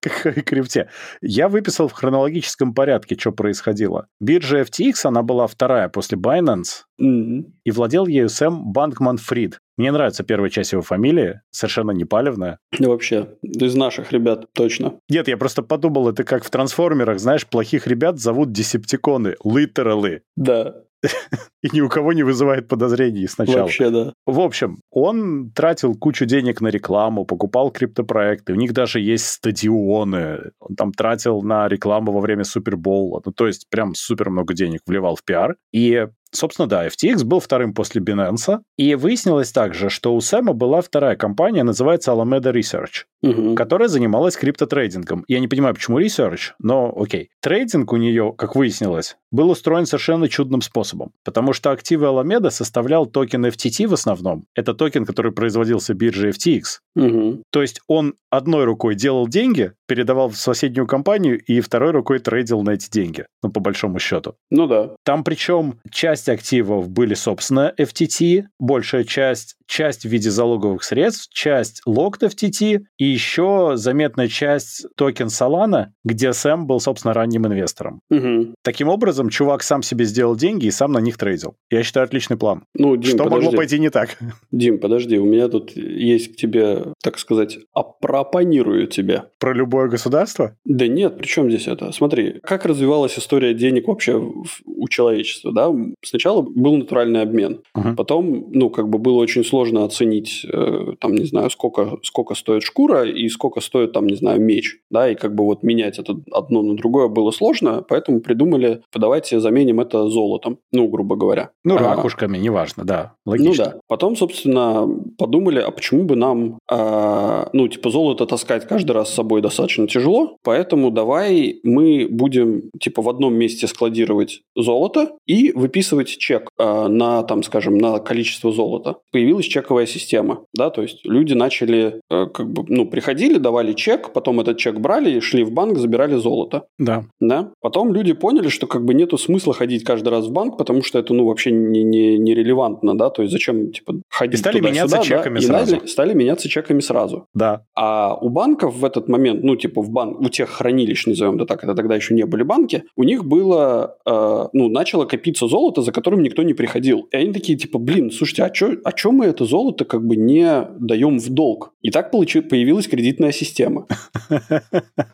[0.00, 0.90] Какая крипте?
[1.22, 4.08] Я выписал в хронологическом порядке, что происходило.
[4.20, 9.58] Биржа FTX, она была вторая после Binance, и владел ею Сэм Банкман Фрид.
[9.76, 12.58] Мне нравится первая часть его фамилии, совершенно не палевная.
[12.78, 14.98] Да вообще, из наших ребят точно.
[15.08, 20.20] Нет, я просто подумал, это как в трансформерах, знаешь, плохих ребят зовут десептиконы, literally.
[20.36, 20.76] Да.
[21.62, 23.62] И ни у кого не вызывает подозрений сначала.
[23.62, 24.12] Вообще, да.
[24.24, 28.52] В общем, он тратил кучу денег на рекламу, покупал криптопроекты.
[28.52, 30.52] У них даже есть стадионы.
[30.60, 33.20] Он там тратил на рекламу во время Супербоула.
[33.24, 35.56] Ну, то есть прям супер много денег вливал в пиар.
[35.72, 38.60] И Собственно, да, FTX был вторым после Binance.
[38.76, 43.54] И выяснилось также, что у Сэма была вторая компания, называется Alameda Research, угу.
[43.54, 45.24] которая занималась криптотрейдингом.
[45.28, 47.30] Я не понимаю, почему Research, но окей.
[47.40, 53.06] Трейдинг у нее, как выяснилось, был устроен совершенно чудным способом, потому что активы Alameda составлял
[53.06, 54.44] токен FTT в основном.
[54.54, 56.62] Это токен, который производился биржей FTX.
[56.96, 57.42] Угу.
[57.50, 62.62] То есть он одной рукой делал деньги, передавал в соседнюю компанию и второй рукой трейдил
[62.62, 64.34] на эти деньги, ну, по большому счету.
[64.50, 64.90] Ну да.
[65.04, 71.82] Там причем часть активов были, собственно, FTT, большая часть, часть в виде залоговых средств, часть
[71.88, 78.00] locked FTT и еще заметная часть токен Solana, где Сэм был, собственно, ранним инвестором.
[78.10, 78.54] Угу.
[78.62, 81.54] Таким образом, чувак сам себе сделал деньги и сам на них трейдил.
[81.70, 82.64] Я считаю, отличный план.
[82.74, 83.44] Ну, Дим, Что подожди.
[83.46, 84.18] могло пойти не так?
[84.50, 87.58] Дим, подожди, у меня тут есть к тебе, так сказать,
[88.00, 89.24] пропонирую тебе.
[89.38, 90.56] Про любое государство?
[90.64, 91.92] Да нет, при чем здесь это?
[91.92, 95.72] Смотри, как развивалась история денег вообще у человечества, да?
[96.12, 101.14] Сначала был натуральный обмен, uh потом, ну, как бы было очень сложно оценить, э, там,
[101.14, 105.14] не знаю, сколько, сколько стоит шкура и сколько стоит, там, не знаю, меч, да, и
[105.14, 110.06] как бы вот менять это одно на другое было сложно, поэтому придумали, давайте заменим это
[110.10, 111.48] золотом, ну, грубо говоря.
[111.64, 113.64] Ну, а, ракушками, неважно, да, логично.
[113.64, 113.78] Ну да.
[113.88, 119.14] Потом, собственно, подумали, а почему бы нам, а, ну, типа, золото таскать каждый раз с
[119.14, 126.01] собой достаточно тяжело, поэтому давай мы будем, типа, в одном месте складировать золото и выписывать
[126.08, 128.96] чек а, на, там, скажем, на количество золота.
[129.10, 134.12] Появилась чековая система, да, то есть люди начали, а, как бы, ну, приходили, давали чек,
[134.12, 136.64] потом этот чек брали, шли в банк, забирали золото.
[136.78, 137.04] Да.
[137.20, 137.50] Да.
[137.60, 140.98] Потом люди поняли, что как бы нету смысла ходить каждый раз в банк, потому что
[140.98, 144.98] это, ну, вообще не, не, нерелевантно, да, то есть зачем, типа, ходить И стали меняться
[145.02, 145.46] чеками да?
[145.46, 145.76] сразу.
[145.76, 147.26] И стали меняться чеками сразу.
[147.34, 147.64] Да.
[147.74, 151.46] А у банков в этот момент, ну, типа, в банк, у тех хранилищ, назовем это
[151.46, 155.82] так, это тогда еще не были банки, у них было, э, ну, начало копиться золото,
[155.82, 157.08] за которым никто не приходил.
[157.12, 160.16] И они такие, типа, блин, слушайте, а что а чё мы это золото как бы
[160.16, 161.72] не даем в долг?
[161.82, 163.86] И так получи, появилась кредитная система.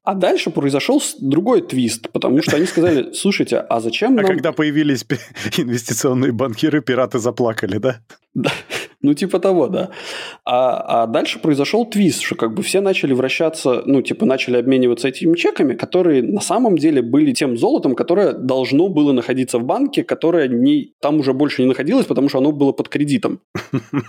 [0.03, 4.25] А дальше произошел другой твист, потому что они сказали, слушайте, а зачем нам...
[4.25, 5.05] А когда появились
[5.59, 8.01] инвестиционные банкиры, пираты заплакали, да?
[8.35, 8.53] Да.
[9.01, 9.91] Ну, типа того, да.
[10.45, 15.09] А, а дальше произошел твист, что как бы все начали вращаться, ну, типа начали обмениваться
[15.09, 20.03] этими чеками, которые на самом деле были тем золотом, которое должно было находиться в банке,
[20.03, 23.41] которое не, там уже больше не находилось, потому что оно было под кредитом.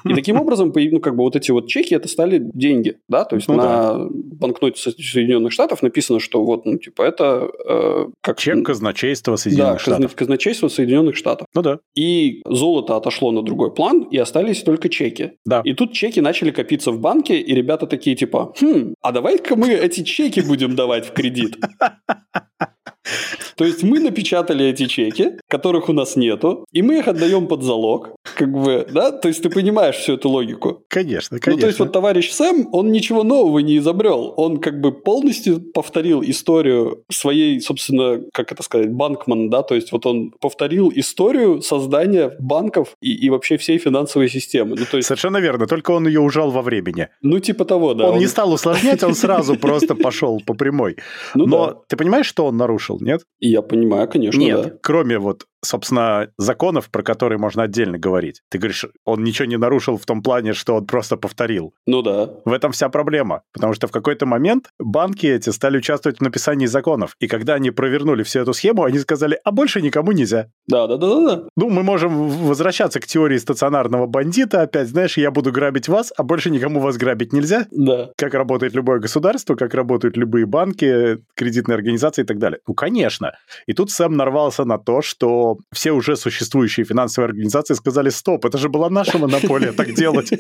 [0.06, 3.36] И таким образом, ну, как бы вот эти вот чеки, это стали деньги, да, то
[3.36, 4.08] есть ну, на да.
[4.12, 8.40] банкноте Соединенных Штатов написано, что вот, ну, типа, это э, как...
[8.40, 10.12] Чек казначейства Соединенных да, Штатов.
[10.12, 11.48] Да, казначейство Соединенных Штатов.
[11.54, 11.80] Ну да.
[11.96, 15.32] И золото отошло на другой план, и остались только только чеки.
[15.46, 15.62] Да.
[15.64, 19.70] И тут чеки начали копиться в банке, и ребята такие типа, хм, а давай-ка мы
[19.72, 21.58] эти чеки будем давать в кредит.
[23.60, 27.62] То есть мы напечатали эти чеки, которых у нас нету, и мы их отдаем под
[27.62, 29.12] залог, как бы, да?
[29.12, 30.86] То есть ты понимаешь всю эту логику.
[30.88, 31.52] Конечно, конечно.
[31.52, 34.34] Ну, то есть вот товарищ Сэм, он ничего нового не изобрел.
[34.38, 39.62] Он как бы полностью повторил историю своей, собственно, как это сказать, банкман, да?
[39.62, 44.78] То есть вот он повторил историю создания банков и, и вообще всей финансовой системы.
[44.80, 45.08] Ну, то есть...
[45.08, 47.10] Совершенно верно, только он ее ужал во времени.
[47.22, 48.06] Ну, типа того, да.
[48.06, 48.20] Он, он...
[48.20, 50.96] не стал усложнять, он сразу просто пошел по прямой.
[51.36, 53.24] Ну, Но ты понимаешь, что он нарушил, нет?
[53.50, 54.78] Я понимаю, конечно, Нет, да.
[54.82, 58.42] кроме вот собственно, законов, про которые можно отдельно говорить.
[58.50, 61.74] Ты говоришь, он ничего не нарушил в том плане, что он просто повторил.
[61.86, 62.30] Ну да.
[62.46, 66.66] В этом вся проблема, потому что в какой-то момент банки эти стали участвовать в написании
[66.66, 70.48] законов, и когда они провернули всю эту схему, они сказали, а больше никому нельзя.
[70.68, 71.44] Да, да, да, да.
[71.56, 76.24] Ну, мы можем возвращаться к теории стационарного бандита, опять, знаешь, я буду грабить вас, а
[76.24, 77.68] больше никому вас грабить нельзя.
[77.72, 78.12] Да.
[78.18, 82.60] Как работает любое государство, как работают любые банки, кредитные организации и так далее.
[82.68, 83.34] Ну, конечно.
[83.68, 88.58] И тут Сэм нарвался на то, что все уже существующие финансовые организации сказали, стоп, это
[88.58, 90.32] же была наша монополия так делать.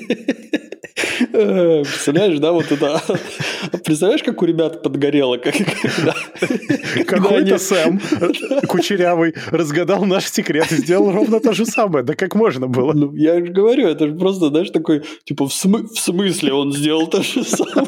[1.34, 3.02] Э, представляешь, да, вот это...
[3.86, 5.38] Представляешь, как у ребят подгорело?
[5.38, 6.16] Какой-то
[7.58, 8.00] Сэм
[8.68, 12.04] кучерявый разгадал наш секрет и сделал ровно то же самое.
[12.04, 12.94] Да как можно было?
[12.94, 17.22] Ну, я же говорю, это же просто, знаешь, такой, типа, в смысле он сделал то
[17.22, 17.88] же самое?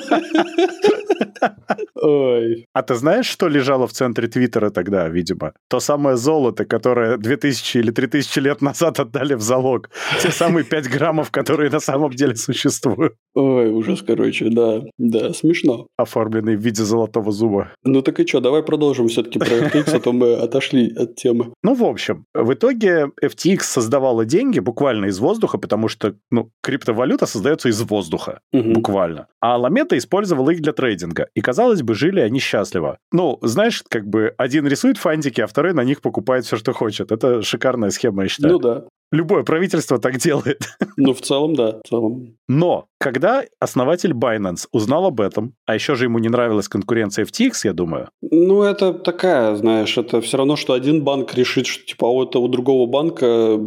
[1.96, 2.66] Ой.
[2.74, 5.54] А ты знаешь, что лежало в центре Твиттера тогда, видимо?
[5.70, 9.90] То самое золото, которое 2000 или 3000 лет назад отдали в залог.
[10.22, 13.14] Те самые 5 граммов, которые на самом деле существуют.
[13.34, 14.82] Ой, ужас, короче, да.
[14.98, 15.88] Да, смешно.
[15.98, 17.72] Оформленный в виде золотого зуба.
[17.84, 21.54] Ну так и что, давай продолжим все-таки про FTX, а то мы отошли от темы.
[21.64, 27.26] Ну, в общем, в итоге FTX создавала деньги буквально из воздуха, потому что, ну, криптовалюта
[27.26, 28.74] создается из воздуха, угу.
[28.74, 29.28] буквально.
[29.40, 31.11] А Аламета использовала их для трейдинга.
[31.34, 32.98] И, казалось бы, жили они счастливо.
[33.12, 37.12] Ну, знаешь, как бы один рисует фантики, а второй на них покупает все, что хочет.
[37.12, 38.54] Это шикарная схема, я считаю.
[38.54, 38.86] Ну да.
[39.12, 40.62] Любое правительство так делает.
[40.98, 42.38] Ну, в целом, да, в целом.
[42.48, 47.52] Но когда основатель Binance узнал об этом, а еще же ему не нравилась конкуренция FTX,
[47.64, 48.10] я думаю.
[48.22, 52.48] Ну, это такая, знаешь, это все равно, что один банк решит, что типа у этого
[52.48, 53.60] другого банка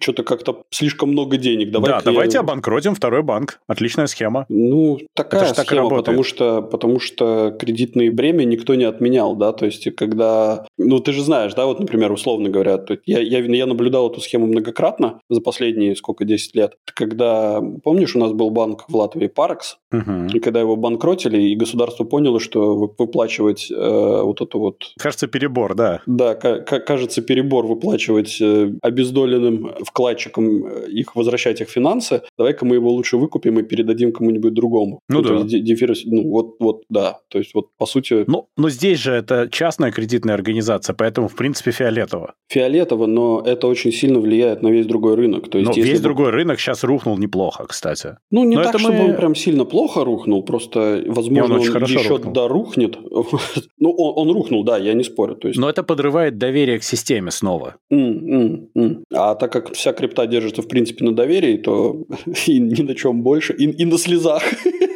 [0.00, 1.70] что-то как-то слишком много денег.
[1.70, 3.60] Давай да, давайте обанкротим второй банк.
[3.66, 4.46] Отличная схема.
[4.48, 9.52] Ну, такая это схема, так потому что, потому что кредитные бремя никто не отменял, да,
[9.52, 13.66] то есть когда, ну, ты же знаешь, да, вот, например, условно говоря, я, я, я
[13.66, 18.67] наблюдал эту схему многократно за последние, сколько, 10 лет, когда, помнишь, у нас был банк
[18.68, 19.78] банк в Латвии Парекс.
[19.92, 20.28] Угу.
[20.34, 23.74] И когда его банкротили, и государство поняло, что выплачивать э,
[24.22, 24.92] вот это вот...
[24.98, 26.02] Кажется, перебор, да.
[26.06, 32.22] Да, кажется, перебор выплачивать э, обездоленным вкладчикам э, их, возвращать их финансы.
[32.36, 35.00] Давай-ка мы его лучше выкупим и передадим кому-нибудь другому.
[35.08, 35.34] Ну, ну да.
[35.44, 36.02] есть, дефирос...
[36.04, 37.20] ну вот, вот, да.
[37.28, 38.24] То есть вот по сути...
[38.26, 42.34] Ну, но здесь же это частная кредитная организация, поэтому в принципе фиолетово.
[42.48, 45.48] Фиолетово, но это очень сильно влияет на весь другой рынок.
[45.48, 46.04] То есть, но весь бы...
[46.04, 48.18] другой рынок сейчас рухнул неплохо, кстати.
[48.30, 49.04] Ну, не но так, чтобы мы...
[49.10, 52.32] он прям сильно плохо рухнул, просто, возможно, он, он еще рухнул.
[52.32, 52.98] дорухнет.
[53.78, 55.34] ну, он, он рухнул, да, я не спорю.
[55.34, 55.60] То есть...
[55.60, 57.76] Но это подрывает доверие к системе снова.
[57.92, 59.04] Mm-hmm.
[59.14, 62.04] А так как вся крипта держится, в принципе, на доверии, то
[62.46, 64.42] и ни на чем больше, и, и на слезах.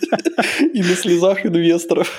[0.72, 2.18] И на слезах инвесторов.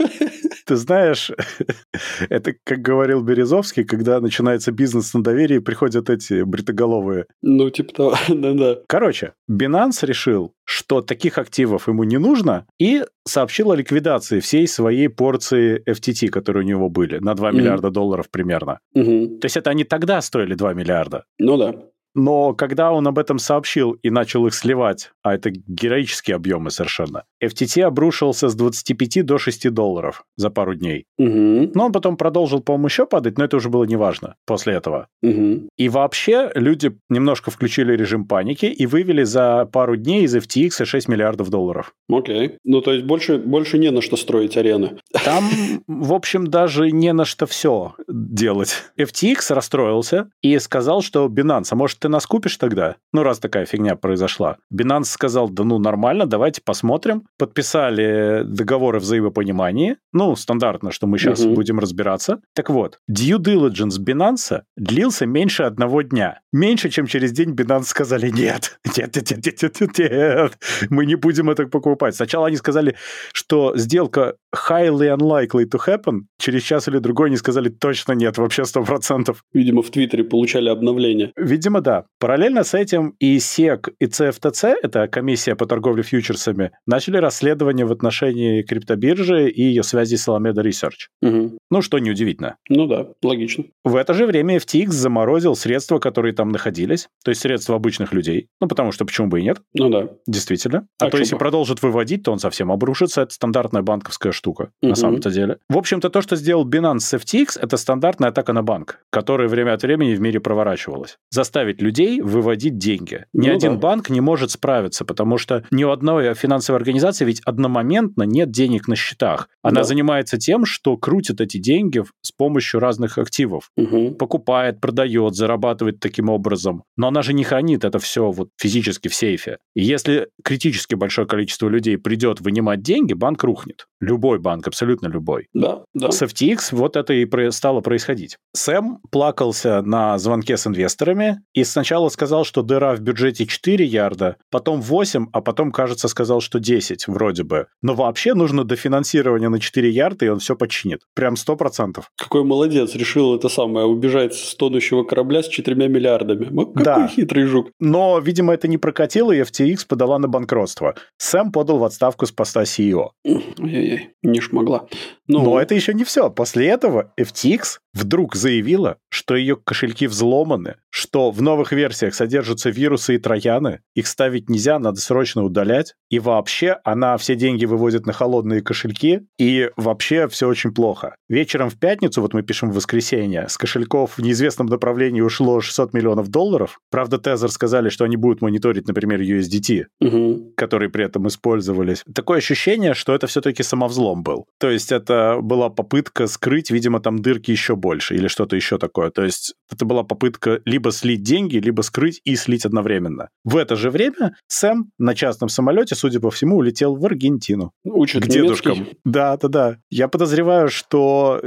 [0.65, 1.31] Ты знаешь,
[2.29, 7.25] это, как говорил Березовский, когда начинается бизнес на доверии, приходят эти бритоголовые.
[7.41, 8.77] Ну, типа того, да-да.
[8.87, 15.09] Короче, Binance решил, что таких активов ему не нужно, и сообщил о ликвидации всей своей
[15.09, 17.55] порции FTT, которые у него были, на 2 mm.
[17.55, 18.79] миллиарда долларов примерно.
[18.95, 19.39] Mm-hmm.
[19.39, 21.25] То есть это они тогда стоили 2 миллиарда.
[21.39, 21.75] Ну да.
[22.15, 27.23] Но когда он об этом сообщил и начал их сливать, а это героические объемы совершенно,
[27.43, 31.05] FTT обрушился с 25 до 6 долларов за пару дней.
[31.17, 31.71] Угу.
[31.73, 35.07] Но он потом продолжил, по-моему, еще падать, но это уже было неважно после этого.
[35.21, 35.69] Угу.
[35.77, 41.07] И вообще люди немножко включили режим паники и вывели за пару дней из FTX 6
[41.07, 41.93] миллиардов долларов.
[42.09, 42.57] Окей.
[42.63, 44.97] Ну, то есть больше, больше не на что строить арены.
[45.25, 45.43] Там,
[45.87, 48.83] в общем, даже не на что все делать.
[48.97, 52.97] FTX расстроился и сказал, что Binance, а может, ты нас купишь тогда?
[53.13, 54.57] Ну, раз такая фигня произошла.
[54.73, 57.23] Binance сказал, да ну, нормально, давайте посмотрим.
[57.37, 59.97] Подписали договоры взаимопонимания.
[60.11, 61.55] Ну, стандартно, что мы сейчас угу.
[61.55, 62.41] будем разбираться.
[62.53, 66.41] Так вот, due diligence Binance длился меньше одного дня.
[66.51, 70.57] Меньше, чем через день Binance сказали, нет, нет, нет, нет, нет, нет, нет,
[70.89, 72.15] мы не будем это покупать.
[72.15, 72.97] Сначала они сказали,
[73.31, 76.23] что сделка highly unlikely to happen.
[76.37, 79.35] Через час или другой они сказали, точно нет, вообще 100%.
[79.53, 81.31] Видимо, в Твиттере получали обновление.
[81.37, 81.92] Видимо, да.
[82.19, 87.91] Параллельно с этим и СЕК, и CFTC, это комиссия по торговле фьючерсами, начали расследование в
[87.91, 91.09] отношении криптобиржи и ее связи с Alameda Research.
[91.21, 91.57] Угу.
[91.69, 92.57] Ну, что неудивительно.
[92.69, 93.65] Ну да, логично.
[93.83, 98.47] В это же время FTX заморозил средства, которые там находились, то есть средства обычных людей.
[98.61, 99.61] Ну, потому что почему бы и нет?
[99.73, 100.09] Ну да.
[100.27, 100.87] Действительно.
[100.99, 101.39] А, а то если бы?
[101.39, 103.21] продолжит выводить, то он совсем обрушится.
[103.21, 104.89] Это стандартная банковская штука, угу.
[104.89, 105.57] на самом-то деле.
[105.69, 109.73] В общем-то, то, что сделал Binance с FTX, это стандартная атака на банк, которая время
[109.73, 111.17] от времени в мире проворачивалась.
[111.29, 113.25] Заставить людей выводить деньги.
[113.33, 113.79] Ни ну, один да.
[113.79, 118.87] банк не может справиться, потому что ни у одной финансовой организации ведь одномоментно нет денег
[118.87, 119.49] на счетах.
[119.61, 119.83] Она да.
[119.83, 123.69] занимается тем, что крутит эти деньги с помощью разных активов.
[123.77, 124.11] Угу.
[124.15, 126.83] Покупает, продает, зарабатывает таким образом.
[126.97, 129.57] Но она же не хранит это все вот физически в сейфе.
[129.75, 133.87] И если критически большое количество людей придет вынимать деньги, банк рухнет.
[133.99, 135.47] Любой банк, абсолютно любой.
[135.53, 136.11] Да, да.
[136.11, 138.37] С FTX вот это и стало происходить.
[138.53, 144.37] Сэм плакался на звонке с инвесторами и сначала сказал, что дыра в бюджете 4 ярда,
[144.49, 147.67] потом 8, а потом, кажется, сказал, что 10 вроде бы.
[147.81, 151.01] Но вообще нужно дофинансирование на 4 ярда, и он все починит.
[151.15, 152.01] Прям 100%.
[152.17, 156.45] Какой молодец, решил это самое, убежать с тонущего корабля с 4 миллиардами.
[156.45, 157.07] Какой да.
[157.07, 157.71] хитрый жук.
[157.79, 160.95] Но, видимо, это не прокатило, и FTX подала на банкротство.
[161.17, 163.09] Сэм подал в отставку с поста CEO.
[163.25, 164.87] Ой-ой-ой, не шмогла.
[165.27, 165.43] Ну...
[165.43, 166.29] Но это еще не все.
[166.29, 173.15] После этого FTX вдруг заявила, что ее кошельки взломаны, что в новых версиях содержатся вирусы
[173.15, 178.13] и трояны, их ставить нельзя, надо срочно удалять, и вообще она все деньги выводит на
[178.13, 181.15] холодные кошельки, и вообще все очень плохо.
[181.29, 185.93] Вечером в пятницу, вот мы пишем в воскресенье, с кошельков в неизвестном направлении ушло 600
[185.93, 186.79] миллионов долларов.
[186.89, 190.53] Правда, Тезер сказали, что они будут мониторить, например, USDT, угу.
[190.57, 192.03] которые при этом использовались.
[192.13, 194.45] Такое ощущение, что это все-таки самовзлом был.
[194.59, 199.09] То есть это была попытка скрыть, видимо, там дырки еще больше или что-то еще такое.
[199.09, 203.29] То есть это была попытка либо слить деньги, либо скрыть и слить одновременно.
[203.43, 207.71] В это же время Сэм на частном самолете, судя по всему, улетел в Аргентину.
[207.83, 208.87] Учит к дедушкам.
[209.05, 209.77] Да, да, да.
[209.89, 211.41] Я подозреваю, что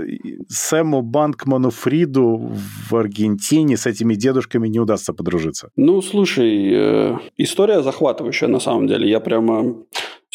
[0.49, 2.53] Сэму Банкману Фриду
[2.89, 5.71] в Аргентине с этими дедушками не удастся подружиться.
[5.77, 9.09] Ну, слушай, э, история захватывающая на самом деле.
[9.09, 9.77] Я прямо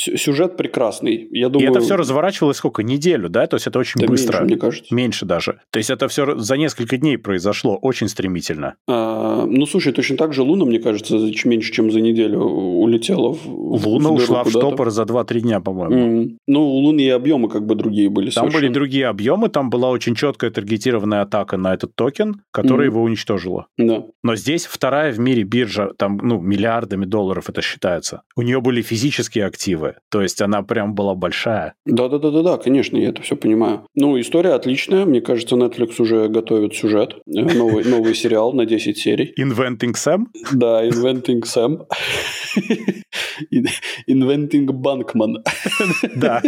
[0.02, 1.28] сюжет прекрасный.
[1.32, 1.68] Я думаю...
[1.68, 2.84] И это все разворачивалось сколько?
[2.84, 3.48] Неделю, да?
[3.48, 4.40] То есть это очень да быстро.
[4.40, 4.96] Меньше, мне кажется.
[4.96, 5.60] Меньше даже.
[5.70, 8.76] То есть это все за несколько дней произошло, очень стремительно.
[8.88, 13.88] А, ну, слушай, точно так же Луна, мне кажется, меньше, чем за неделю улетела в
[13.88, 16.24] Луна в ушла в штопор за 2-3 дня, по-моему.
[16.24, 16.38] Mm.
[16.48, 18.62] Ну, у Луны и объемы как бы другие были Там совершенно.
[18.62, 22.92] были другие объемы, там была очень четкая таргетированная атака на этот токен, которая mm.
[22.92, 23.68] его уничтожила.
[23.78, 24.06] Да.
[24.24, 28.24] Но здесь вторая в мире биржа, там, ну, миллиардами долларов это считается.
[28.36, 31.74] У нее были физические активы, то есть она прям была большая.
[31.86, 33.86] Да-да-да-да, да, конечно, я это все понимаю.
[33.96, 35.06] Ну, история отличная.
[35.06, 37.16] Мне кажется, Netflix уже готовит сюжет.
[37.28, 39.34] Э, новый, новый сериал на 10 серий.
[39.40, 40.26] Inventing Sam?
[40.52, 41.86] Да, Inventing Sam.
[44.08, 45.38] Inventing Bankman.
[46.16, 46.42] Да.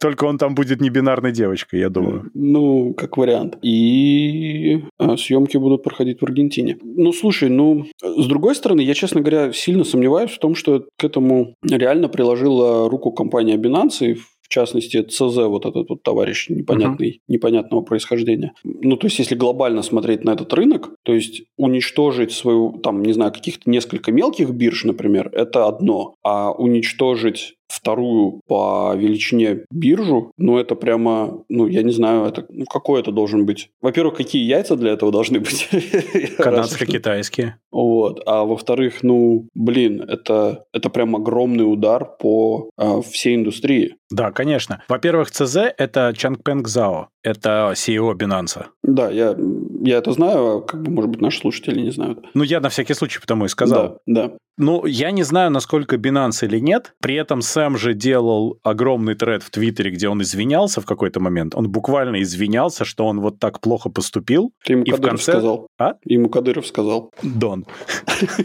[0.00, 2.30] Только он там будет не бинарной девочкой, я думаю.
[2.34, 3.58] Ну, как вариант.
[3.62, 6.78] И а, съемки будут проходить в Аргентине.
[6.82, 11.04] Ну, слушай, ну, с другой стороны, я, честно говоря, сильно сомневаюсь в том, что к
[11.04, 14.14] этому реально приложила руку компания Binance, и
[14.46, 17.20] в частности, ЦЗ, вот этот вот товарищ непонятный, uh-huh.
[17.26, 18.52] непонятного происхождения.
[18.62, 23.12] Ну, то есть, если глобально смотреть на этот рынок, то есть уничтожить свою, там, не
[23.12, 30.58] знаю, каких-то несколько мелких бирж, например, это одно, а уничтожить вторую по величине биржу, ну,
[30.58, 33.70] это прямо, ну, я не знаю, это, ну, какой это должен быть?
[33.80, 35.68] Во-первых, какие яйца для этого должны быть?
[36.38, 37.56] Канадско-китайские.
[37.70, 38.22] Вот.
[38.26, 43.96] А во-вторых, ну, блин, это, это прям огромный удар по э, всей индустрии.
[44.10, 44.82] Да, конечно.
[44.88, 47.08] Во-первых, ЦЗ– это Чангпенг Зао.
[47.22, 48.66] Это CEO Binance.
[48.84, 49.36] Да, я,
[49.82, 52.24] я это знаю, а как бы, может быть, наши слушатели не знают.
[52.34, 54.00] Ну, я на всякий случай потому и сказал.
[54.06, 54.36] Да, да.
[54.58, 56.94] Ну, я не знаю, насколько Binance или нет.
[57.00, 61.54] При этом Сэм же делал огромный тред в Твиттере, где он извинялся в какой-то момент.
[61.54, 64.52] Он буквально извинялся, что он вот так плохо поступил.
[64.62, 65.32] Ты ему и Кадыров в конце...
[65.32, 65.66] сказал.
[65.78, 65.94] А?
[66.04, 67.10] Ему Кадыров сказал.
[67.22, 67.64] Дон.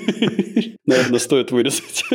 [0.86, 2.06] Наверное, стоит вырезать.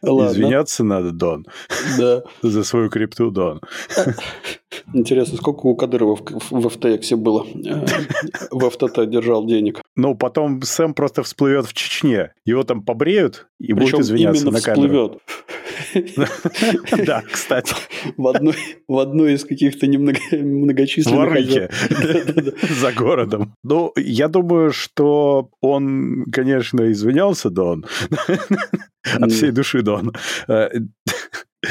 [0.00, 1.44] Извиняться надо, Дон.
[1.98, 2.22] Да.
[2.40, 3.60] За свою крипту, Дон.
[4.92, 7.46] Интересно, сколько у Кадырова в, в FTX было?
[7.68, 7.84] Э,
[8.50, 9.80] в FTT держал денег.
[9.96, 12.32] Ну, потом Сэм просто всплывет в Чечне.
[12.44, 15.20] Его там побреют и Причем будет извиняться именно на камеру.
[15.90, 16.28] всплывет.
[17.06, 17.74] Да, кстати.
[18.16, 18.56] В одной,
[18.88, 21.18] в одной из каких-то немногочисленных...
[21.18, 21.68] Ворыки.
[22.80, 23.54] За городом.
[23.62, 27.84] Ну, я думаю, что он, конечно, извинялся, Дон.
[29.14, 30.12] От всей души, Дон.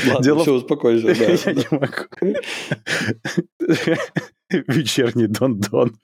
[0.05, 0.41] Ладно, Дело...
[0.41, 1.07] все, успокойся.
[1.13, 1.13] Да.
[1.13, 2.39] Я не могу.
[4.67, 5.95] Вечерний Дон-Дон.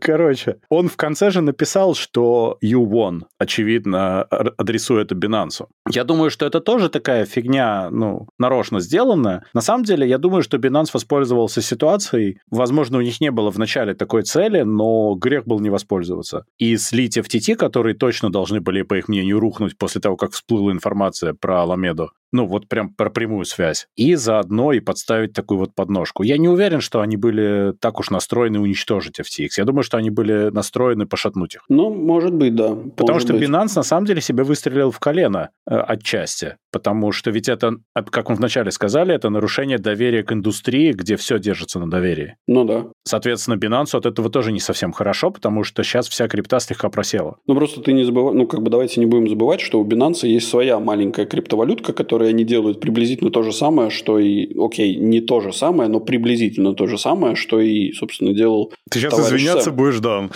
[0.00, 5.66] Короче, он в конце же написал, что you won, очевидно, адресуя это Binance.
[5.90, 9.44] Я думаю, что это тоже такая фигня, ну, нарочно сделанная.
[9.54, 12.38] На самом деле, я думаю, что Binance воспользовался ситуацией.
[12.50, 16.44] Возможно, у них не было в начале такой цели, но грех был не воспользоваться.
[16.58, 20.72] И слить FTT, которые точно должны были, по их мнению, рухнуть после того, как всплыла
[20.72, 23.86] информация про Аламеду, ну, вот прям про прямую связь.
[23.96, 26.22] И заодно и подставить такую вот подножку.
[26.22, 29.48] Я не уверен, что они были так уж настроены уничтожить FTX.
[29.56, 31.64] Я думаю, что они были настроены пошатнуть их.
[31.68, 32.70] Ну, может быть, да.
[32.70, 33.48] Потому может что быть.
[33.48, 36.56] Binance на самом деле себе выстрелил в колено э, отчасти.
[36.78, 41.40] Потому что ведь это, как мы вначале сказали, это нарушение доверия к индустрии, где все
[41.40, 42.36] держится на доверии.
[42.46, 42.86] Ну да.
[43.02, 47.38] Соответственно, Binance от этого тоже не совсем хорошо, потому что сейчас вся крипта слегка просела.
[47.48, 50.24] Ну, просто ты не забывай, ну, как бы давайте не будем забывать, что у Binance
[50.28, 55.20] есть своя маленькая криптовалютка, которые они делают приблизительно то же самое, что и, окей, не
[55.20, 59.70] то же самое, но приблизительно то же самое, что и, собственно, делал Ты сейчас извиняться
[59.70, 59.74] Сэм.
[59.74, 60.30] будешь, да.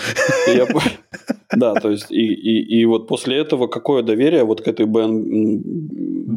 [0.49, 0.66] Я...
[1.55, 5.62] Да, то есть, и, и, и вот после этого какое доверие вот к этой Binance,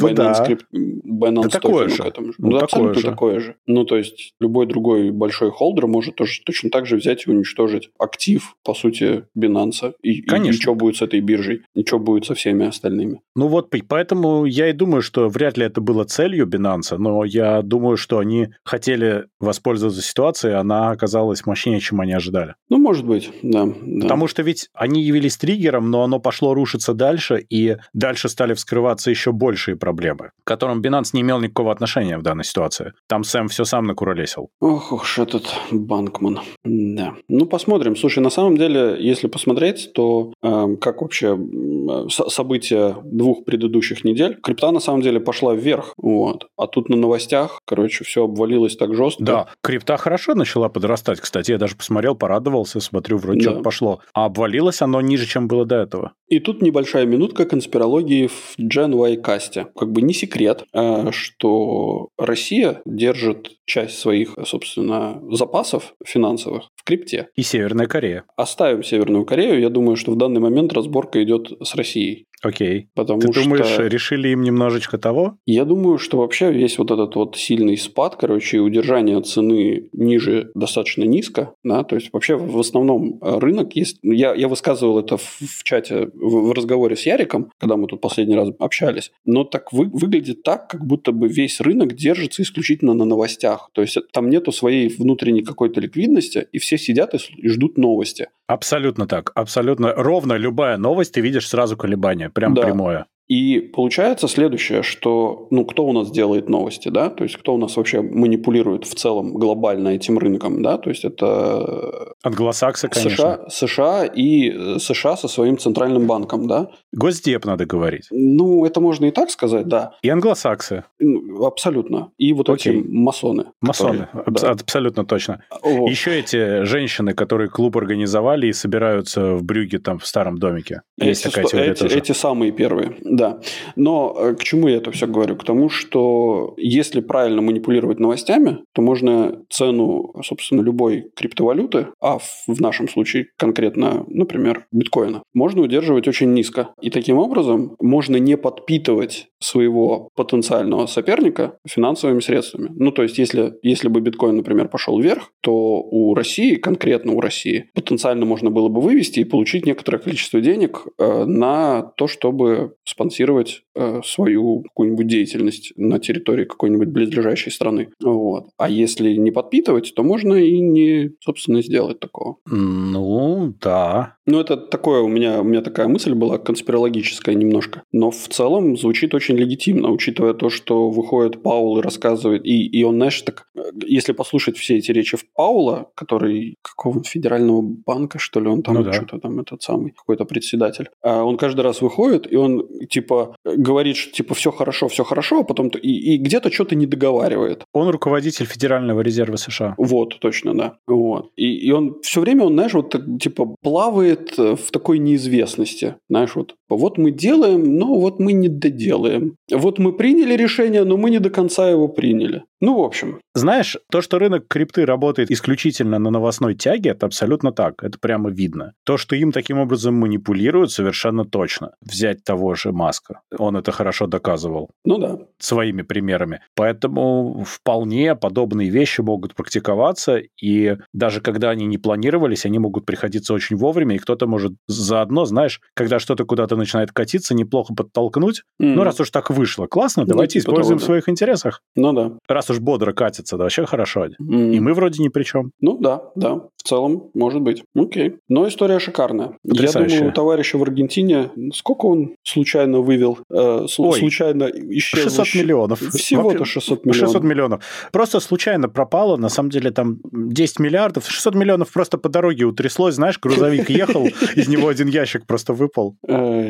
[0.02, 0.34] ну, да.
[0.36, 0.64] скрип...
[0.74, 2.04] Binance да такое же.
[2.04, 2.34] к этому?
[2.38, 3.08] Ну, ну абсолютно же.
[3.08, 3.56] такое же.
[3.66, 7.90] Ну, то есть, любой другой большой холдер может тоже точно так же взять и уничтожить
[8.00, 9.94] актив, по сути, Binance.
[10.02, 10.52] И, Конечно.
[10.52, 13.22] и ничего будет с этой биржей, ничего будет со всеми остальными.
[13.36, 17.62] Ну вот, поэтому я и думаю, что вряд ли это было целью Binance, но я
[17.62, 22.56] думаю, что они хотели воспользоваться ситуацией, она оказалась мощнее, чем они ожидали.
[22.70, 23.66] Ну, может быть, да.
[23.66, 24.02] да.
[24.02, 29.10] Потому что ведь они явились триггером, но оно пошло рушиться дальше, и дальше стали вскрываться
[29.10, 29.32] еще
[29.76, 32.94] большие проблемы, к которым Binance не имел никакого отношения в данной ситуации.
[33.08, 34.50] Там Сэм все сам накуролесил.
[34.62, 36.40] Ох уж этот Банкман.
[36.64, 37.14] Да.
[37.30, 37.96] Ну, посмотрим.
[37.96, 44.38] Слушай, на самом деле, если посмотреть, то э, как вообще э, события двух предыдущих недель,
[44.42, 46.48] крипта на самом деле пошла вверх, вот.
[46.58, 49.24] А тут на новостях, короче, все обвалилось так жестко.
[49.24, 51.52] Да, крипта хорошо начала подрастать, кстати.
[51.52, 53.44] Я даже посмотрел, порадовался, смотрю, вроде да.
[53.44, 54.00] что-то пошло.
[54.14, 56.12] А обвалилось оно ниже, чем было до этого.
[56.28, 59.65] И тут небольшая минутка конспирологии в Gen Y касте.
[59.76, 67.30] Как бы не секрет, э, что Россия держит часть своих, собственно, запасов финансовых в крипте.
[67.36, 68.26] И Северная Корея.
[68.36, 69.60] Оставим Северную Корею.
[69.60, 72.28] Я думаю, что в данный момент разборка идет с Россией.
[72.46, 72.90] Окей.
[72.94, 73.44] Потому Ты что...
[73.44, 75.40] думаешь, решили им немножечко того?
[75.48, 80.52] Я думаю, что вообще весь вот этот вот сильный спад, короче, и удержание цены ниже
[80.54, 83.98] достаточно низко, да, то есть вообще в основном рынок есть...
[84.04, 88.00] Я, я высказывал это в, в чате, в, в разговоре с Яриком, когда мы тут
[88.00, 92.94] последний раз общались, но так вы, выглядит так, как будто бы весь рынок держится исключительно
[92.94, 93.72] на новостях.
[93.74, 98.28] То есть там нету своей внутренней какой-то ликвидности, и все сидят и ждут новости.
[98.48, 99.94] Абсолютно так, абсолютно.
[99.96, 102.62] Ровно любая новость, ты видишь сразу колебания, прям Да.
[102.62, 103.06] прямое.
[103.28, 107.58] И получается следующее, что, ну, кто у нас делает новости, да, то есть кто у
[107.58, 113.16] нас вообще манипулирует в целом глобально этим рынком, да, то есть это Англосаксы, конечно.
[113.16, 116.70] США, США и э, США со своим центральным банком, да.
[116.94, 118.08] Госдеп, надо говорить.
[118.12, 120.84] Ну, это можно и так сказать, да, И англосаксы.
[121.00, 122.12] Ну, абсолютно.
[122.18, 122.80] И вот Окей.
[122.80, 123.46] эти масоны.
[123.62, 124.08] Масоны.
[124.12, 124.52] которые- Абс- да.
[124.52, 125.44] Абсолютно точно.
[125.64, 125.90] Вот.
[125.90, 130.82] Еще эти женщины, которые клуб организовали и собираются в Брюге там в старом домике.
[130.98, 131.98] Есть Эти, такая теория эти, тоже.
[131.98, 133.40] эти самые первые, да.
[133.76, 135.36] Но э, к чему я это все говорю?
[135.36, 142.62] К тому, что если правильно манипулировать новостями, то можно цену, собственно, любой криптовалюты, а в,
[142.62, 146.70] нашем случае конкретно, например, биткоина, можно удерживать очень низко.
[146.82, 152.72] И таким образом можно не подпитывать своего потенциального соперника финансовыми средствами.
[152.76, 157.22] Ну, то есть, если, если бы биткоин, например, пошел вверх, то у России, конкретно у
[157.22, 162.76] России, потенциально можно было бы вывести и получить некоторое количество денег э, на то, чтобы
[163.06, 167.90] спонсировать э, свою какую-нибудь деятельность на территории какой-нибудь близлежащей страны.
[168.02, 168.48] Вот.
[168.58, 172.38] А если не подпитывать, то можно и не, собственно, сделать такого.
[172.46, 174.18] Ну, да.
[174.26, 177.84] Ну, это такое у меня, у меня такая мысль была конспирологическая немножко.
[177.92, 182.46] Но в целом звучит очень легитимно, учитывая то, что выходит Паул и рассказывает.
[182.46, 187.62] И, и он, знаешь, так, э, если послушать все эти речи Паула, который какого федерального
[187.62, 188.94] банка, что ли, он там Ну да.
[188.94, 192.66] что-то там этот самый, какой-то председатель, а он каждый раз выходит, и он
[192.96, 196.76] типа говорит, что типа все хорошо, все хорошо, а потом то- и, и где-то что-то
[196.76, 197.64] не договаривает.
[197.74, 199.76] Он руководитель Федерального резерва США.
[199.78, 200.78] Вот, точно, да.
[200.88, 201.32] Вот.
[201.36, 205.96] И, и он все время, он, знаешь, вот типа плавает э, в такой неизвестности.
[206.10, 209.36] Знаешь, вот, вот мы делаем, но вот мы не доделаем.
[209.52, 212.44] Вот мы приняли решение, но мы не до конца его приняли.
[212.62, 213.20] Ну, в общем.
[213.34, 217.84] Знаешь, то, что рынок крипты работает исключительно на новостной тяге, это абсолютно так.
[217.84, 218.74] Это прямо видно.
[218.86, 221.72] То, что им таким образом манипулируют, совершенно точно.
[221.82, 223.22] Взять того же Маска.
[223.38, 224.70] Он это хорошо доказывал.
[224.86, 225.20] Ну да.
[225.38, 226.42] Своими примерами.
[226.56, 233.34] Поэтому вполне подобные вещи могут практиковаться, и даже когда они не планировались, они могут приходиться
[233.34, 238.44] очень вовремя, и кто-то может заодно, знаешь, когда что-то куда-то начинает катиться, неплохо подтолкнуть.
[238.62, 238.76] Mm.
[238.76, 240.84] Ну, раз уж так вышло, классно, давайте ну, типа используем того, да.
[240.84, 241.62] в своих интересах.
[241.76, 242.14] Ну да.
[242.28, 244.06] Раз уж бодро катится, да вообще хорошо.
[244.06, 244.54] Mm.
[244.54, 245.52] И мы вроде ни при чем.
[245.62, 247.64] Ну да, да, в целом может быть.
[247.76, 248.16] Окей.
[248.28, 249.38] Но история шикарная.
[249.48, 249.90] Потрясающая.
[249.90, 253.20] Я думаю, у товарища в Аргентине, сколько он случайно вывел?
[253.32, 255.04] Э, Ой, случайно исчез.
[255.04, 255.80] 600 миллионов.
[255.80, 257.10] Всего-то 600 миллионов.
[257.10, 257.64] 600 миллионов.
[257.92, 262.96] Просто случайно пропало, на самом деле там 10 миллиардов, 600 миллионов просто по дороге утряслось,
[262.96, 265.98] знаешь, грузовик ехал, из него один ящик просто выпал.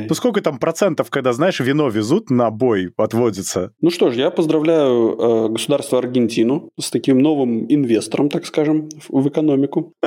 [0.10, 3.72] Ну сколько там процентов, когда, знаешь, вино везут на бой, отводится?
[3.82, 9.28] Ну что ж, я поздравляю э, государство Аргентину с таким новым инвестором, так скажем, в
[9.28, 9.94] экономику.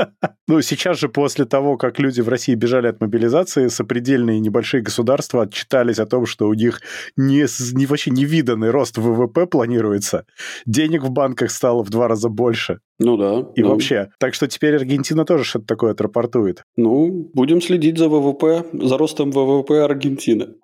[0.51, 5.43] Ну, сейчас же после того, как люди в России бежали от мобилизации, сопредельные небольшие государства
[5.43, 6.81] отчитались о том, что у них
[7.17, 7.45] не,
[7.77, 10.25] не вообще невиданный рост ВВП планируется.
[10.65, 12.81] Денег в банках стало в два раза больше.
[12.99, 13.47] Ну да.
[13.55, 13.71] И ну.
[13.71, 14.11] вообще.
[14.19, 16.63] Так что теперь Аргентина тоже что-то такое отрапортует.
[16.77, 20.55] Ну, будем следить за ВВП, за ростом ВВП Аргентины.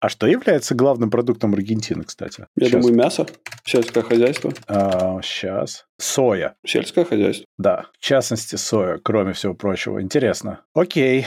[0.00, 2.46] А что является главным продуктом Аргентины, кстати?
[2.56, 2.80] Я сейчас.
[2.80, 3.26] думаю, мясо,
[3.64, 4.52] сельское хозяйство.
[4.68, 5.86] А, сейчас.
[5.98, 6.54] Соя.
[6.64, 7.44] Сельское хозяйство.
[7.58, 10.00] Да, в частности, соя, кроме всего прочего.
[10.00, 10.60] Интересно.
[10.72, 11.26] Окей.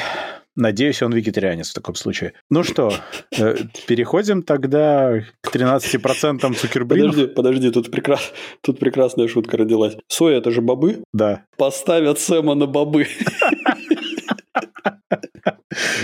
[0.55, 2.33] Надеюсь, он вегетарианец в таком случае.
[2.49, 2.93] Ну что,
[3.37, 3.55] э,
[3.87, 7.15] переходим тогда к 13% цукербринов.
[7.15, 8.33] Подожди, подожди, тут, прекрас...
[8.61, 9.95] тут прекрасная шутка родилась.
[10.07, 11.03] Соя– это же бобы?
[11.13, 11.45] Да.
[11.57, 13.07] Поставят Сэма на бобы.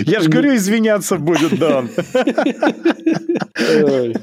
[0.00, 1.58] Я же говорю, извиняться будет,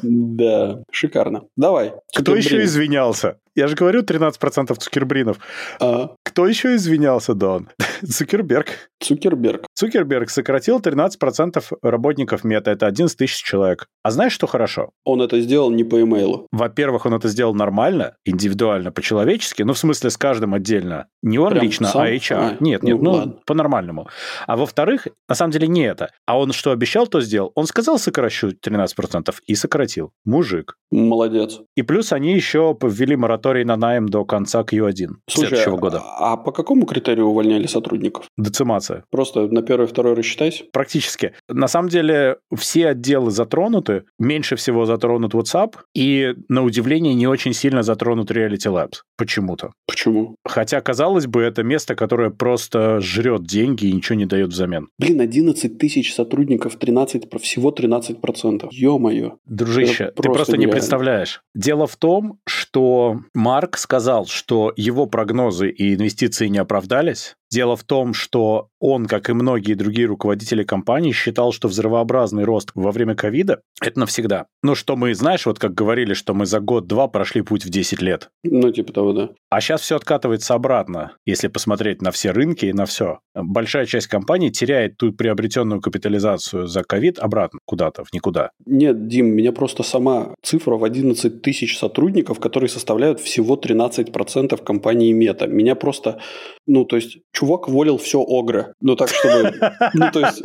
[0.02, 1.44] Да, шикарно.
[1.56, 1.94] Давай.
[2.16, 3.38] Кто еще извинялся?
[3.56, 5.38] Я же говорю, 13% цукербринов.
[5.80, 6.16] А?
[6.24, 7.70] Кто еще извинялся, Дон?
[8.06, 8.68] Цукерберг.
[9.00, 9.66] Цукерберг.
[9.74, 12.72] Цукерберг сократил 13% работников мета.
[12.72, 13.88] Это 11 тысяч человек.
[14.04, 14.90] А знаешь, что хорошо?
[15.06, 16.48] Он это сделал не по имейлу.
[16.52, 21.08] Во-первых, он это сделал нормально, индивидуально, по-человечески, ну, в смысле, с каждым отдельно.
[21.22, 22.02] Не он Прям лично, сам?
[22.02, 22.36] а HR.
[22.36, 24.10] А, нет, нет, ну, ну по-нормальному.
[24.48, 26.12] А во-вторых, на самом деле не это.
[26.26, 27.54] А он что обещал, то сделал.
[27.56, 30.12] Он сказал, сокращу 13% и сократил.
[30.26, 30.76] Мужик.
[30.92, 31.62] Молодец.
[31.76, 36.02] И плюс они еще ввели мораторий на найм до конца Q1 Слушай, следующего года.
[36.02, 38.30] А, а по какому критерию увольняли сотрудников?
[38.38, 39.04] Децимация.
[39.12, 40.64] Просто на первый второй рассчитайся?
[40.72, 41.34] Практически.
[41.50, 44.04] На самом деле все отделы затронуты.
[44.20, 45.76] Меньше всего затронут WhatsApp.
[45.94, 49.02] И, на удивление, не очень сильно затронут Reality Labs.
[49.18, 49.72] Почему-то.
[49.88, 50.36] Почему?
[50.46, 54.90] Хотя, казалось бы, это место, которое просто жрет деньги и ничего не дает взамен.
[55.00, 58.68] Блин, 11 тысяч сотрудников, 13, всего 13%.
[59.10, 59.38] Ё-моё.
[59.46, 61.42] Дружище, ты просто не представляешь.
[61.54, 67.84] Дело в том, что Марк сказал, что его прогнозы и инвестиции не оправдались, Дело в
[67.84, 73.16] том, что он, как и многие другие руководители компании, считал, что взрывообразный рост во время
[73.16, 74.48] ковида– это навсегда.
[74.64, 78.02] Ну, что мы, знаешь, вот как говорили, что мы за год-два прошли путь в 10
[78.02, 78.30] лет.
[78.44, 79.30] Ну, типа того, да.
[79.50, 83.20] А сейчас все откатывается обратно, если посмотреть на все рынки и на все.
[83.34, 88.52] Большая часть компаний теряет ту приобретенную капитализацию за ковид обратно куда-то, в никуда.
[88.66, 95.12] Нет, Дим, меня просто сама цифра в 11 тысяч сотрудников, которые составляют всего 13% компании
[95.14, 95.48] Мета.
[95.48, 96.20] Меня просто,
[96.68, 98.74] ну, то есть, чувак волил все Огры.
[98.82, 99.54] Ну, так, чтобы...
[99.94, 100.42] Ну, то есть...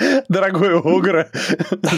[0.28, 1.30] Дорогой Огра,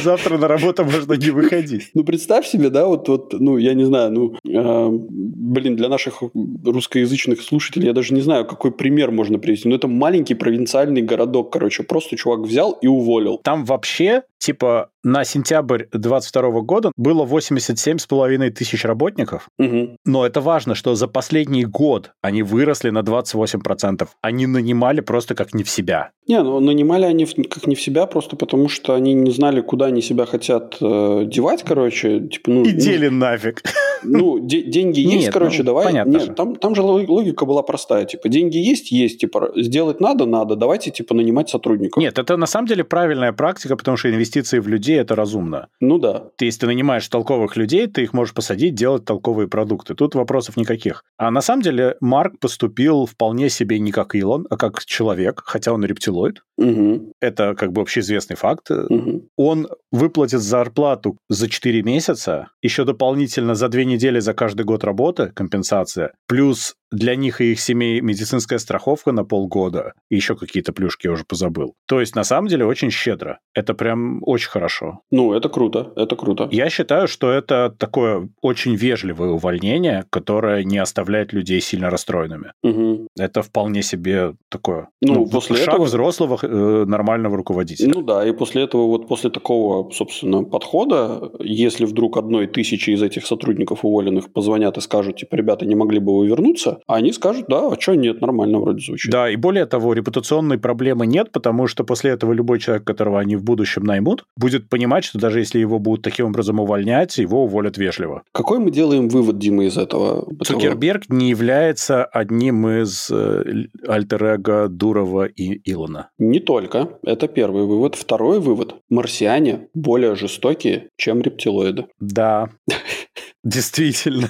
[0.03, 1.91] завтра на работу можно не выходить.
[1.95, 6.23] Ну, представь себе, да, вот, вот ну, я не знаю, ну, э, блин, для наших
[6.65, 9.69] русскоязычных слушателей я даже не знаю, какой пример можно привести.
[9.69, 13.39] Ну, это маленький провинциальный городок, короче, просто чувак взял и уволил.
[13.39, 19.49] Там вообще, типа, на сентябрь 2022 года было 87,5 тысяч работников.
[19.59, 19.97] Угу.
[20.05, 24.09] Но это важно, что за последний год они выросли на 28%.
[24.21, 26.11] Они нанимали просто как не в себя.
[26.29, 29.87] Не, ну нанимали они как не в себя, просто потому что они не знали, куда
[29.87, 32.20] они себя хотят э, девать, короче.
[32.20, 33.62] Типа, ну, И дели ну, нафиг.
[34.05, 35.85] Ну, де- деньги есть, Нет, короче, ну, давай.
[35.85, 36.33] Понятно Нет, же.
[36.33, 38.05] Там, там же логика была простая.
[38.05, 39.20] Типа, деньги есть, есть.
[39.20, 40.57] Типа, сделать надо, надо.
[40.57, 42.03] Давайте, типа, нанимать сотрудников.
[42.03, 45.68] Нет, это на самом деле правильная практика, потому что инвестиции в людей– это разумно.
[45.79, 46.25] Ну да.
[46.35, 49.95] Ты, если ты нанимаешь толковых людей, ты их можешь посадить делать толковые продукты.
[49.95, 51.05] Тут вопросов никаких.
[51.16, 55.73] А на самом деле Марк поступил вполне себе не как Илон, а как человек, хотя
[55.73, 56.12] он рептилоид.
[56.59, 57.13] Угу.
[57.21, 58.71] Это как бы общеизвестный факт.
[58.71, 59.29] Угу.
[59.37, 65.33] Он выплатит зарплату за 4 месяца, еще дополнительно за 2 недели за каждый год работы
[65.35, 71.07] компенсация, плюс для них и их семей медицинская страховка на полгода, и еще какие-то плюшки
[71.07, 71.74] я уже позабыл.
[71.86, 73.38] То есть, на самом деле, очень щедро.
[73.55, 75.01] Это прям очень хорошо.
[75.11, 76.49] Ну, это круто, это круто.
[76.53, 82.53] Я считаю, что это такое очень вежливое увольнение, которое не оставляет людей сильно расстроенными.
[82.62, 83.09] Угу.
[83.18, 87.93] Это вполне себе такое Ну, ну, после шаг этого- взрослого э, нормального руководителя.
[87.95, 93.03] Ну да, и после этого, вот после такого, собственно, подхода, если вдруг одной тысячи из
[93.03, 97.47] этих сотрудников уволенных позвонят и скажут, типа, ребята, не могли бы вы вернуться, они скажут,
[97.49, 99.11] да, а что нет, нормально вроде звучит.
[99.11, 103.37] Да, и более того, репутационной проблемы нет, потому что после этого любой человек, которого они
[103.37, 107.78] в будущем наймут, будет понимать, что даже если его будут таким образом увольнять, его уволят
[107.78, 108.22] вежливо.
[108.33, 110.26] Какой мы делаем вывод, Дима, из этого?
[110.45, 116.11] Цукерберг не является одним из э, альтер-эго Дурова и Илона.
[116.18, 116.99] Не только.
[117.05, 117.95] Это первый вывод.
[117.95, 118.76] Второй вывод.
[118.91, 121.87] Марсиане более жестокие, чем рептилоиды.
[122.01, 122.51] Да,
[123.45, 124.28] действительно.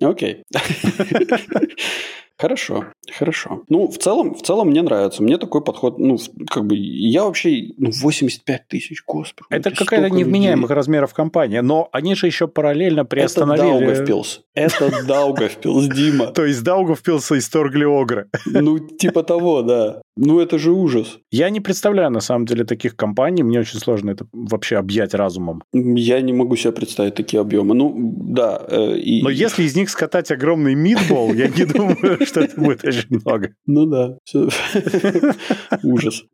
[0.00, 0.44] Окей.
[2.40, 2.84] Хорошо,
[3.18, 3.62] хорошо.
[3.68, 5.22] Ну, в целом, в целом мне нравится.
[5.22, 6.16] Мне такой подход, ну,
[6.48, 9.46] как бы, я вообще, ну, 85 тысяч, господи.
[9.50, 10.76] ну, Это какая-то невменяемых людей.
[10.76, 13.84] размеров компания, но они же еще параллельно Это приостановили...
[13.86, 14.40] Даугавпилс.
[14.54, 16.26] Это Даугавпилс, Дима.
[16.28, 18.28] То есть Даугавпилса исторгли Огры.
[18.46, 20.00] Ну, типа того, да.
[20.16, 21.18] Ну, это же ужас.
[21.30, 23.42] Я не представляю, на самом деле, таких компаний.
[23.42, 25.62] Мне очень сложно это вообще объять разумом.
[25.72, 27.74] Я не могу себе представить такие объемы.
[27.74, 28.62] Ну, да.
[28.68, 32.84] э, и- Но если из них скатать огромный мидбол, я не думаю, что это будет
[32.84, 33.54] очень много.
[33.66, 34.18] Ну да.
[35.82, 36.24] Ужас.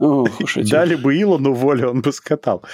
[0.71, 2.65] Дали бы Илону волю, он бы скатал.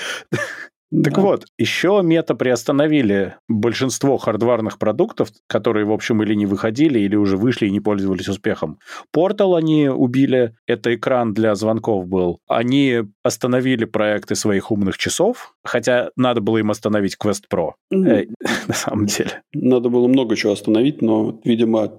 [1.05, 1.23] Так Да.
[1.23, 7.37] вот, еще мета приостановили большинство хардварных продуктов, которые, в общем, или не выходили, или уже
[7.37, 8.79] вышли и не пользовались успехом.
[9.11, 12.41] Портал они убили, это экран для звонков был.
[12.49, 18.27] Они остановили проекты своих умных часов, хотя надо было им остановить Quest Pro, э,
[18.69, 19.43] на самом деле.
[19.55, 21.91] Надо было много чего остановить, но, видимо,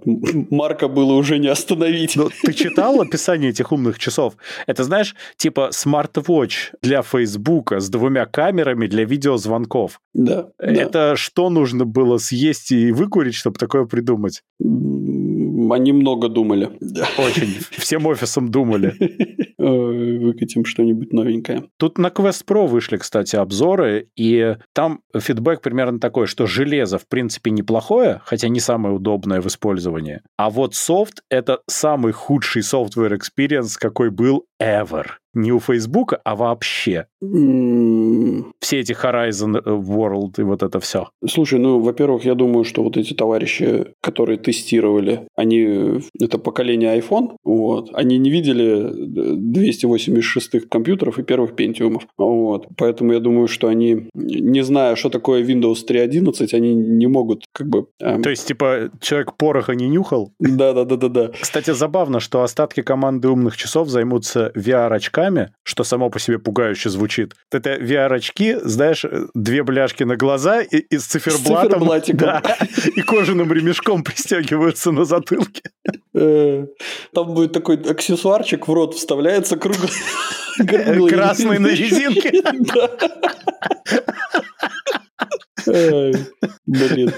[0.51, 2.15] Марка было уже не остановить.
[2.15, 4.35] Ну, ты читал описание этих умных часов?
[4.67, 9.99] Это, знаешь, типа смарт-вотч для Фейсбука с двумя камерами для видеозвонков.
[10.13, 10.49] Да.
[10.59, 10.65] да.
[10.65, 14.43] Это что нужно было съесть и выкурить, чтобы такое придумать?
[14.59, 16.69] Они много думали.
[17.17, 17.57] Очень.
[17.71, 18.93] Всем офисом думали.
[19.57, 21.63] Ой, Выкатим что-нибудь новенькое.
[21.77, 27.07] Тут на Quest Pro вышли, кстати, обзоры, и там фидбэк примерно такой, что железо, в
[27.07, 30.21] принципе, неплохое, хотя не самое удобное в использовании.
[30.37, 35.05] А вот софт— это самый худший software experience, какой был ever.
[35.33, 37.07] Не у Facebook, а вообще.
[38.59, 41.09] Все эти Horizon World и вот это все.
[41.27, 47.37] Слушай, ну, во-первых, я думаю, что вот эти товарищи, которые тестировали, они, это поколение iPhone,
[47.43, 54.09] вот, они не видели 286 компьютеров и первых пентиумов, вот, поэтому я думаю, что они,
[54.13, 57.87] не зная, что такое Windows 3.11, они не могут, как бы...
[57.99, 60.31] эм, То есть, типа, человек пороха не нюхал?
[60.39, 61.31] Да-да-да-да-да.
[61.41, 67.33] Кстати, забавно, что остатки команды умных часов займутся VR-очками, что само по себе пугающе звучит.
[67.51, 71.71] Это VR-очки, знаешь, две бляшки на глаза и, и с циферблатом.
[71.79, 72.17] циферблатиком.
[72.19, 72.41] да,
[72.95, 75.61] и кожаным ремешком пристегиваются на затылке.
[76.15, 76.65] Э,
[77.13, 79.89] Там будет такой аксессуарчик в рот вставляется круглый.
[81.09, 82.43] Красный на резинке.
[85.65, 87.11] Блин.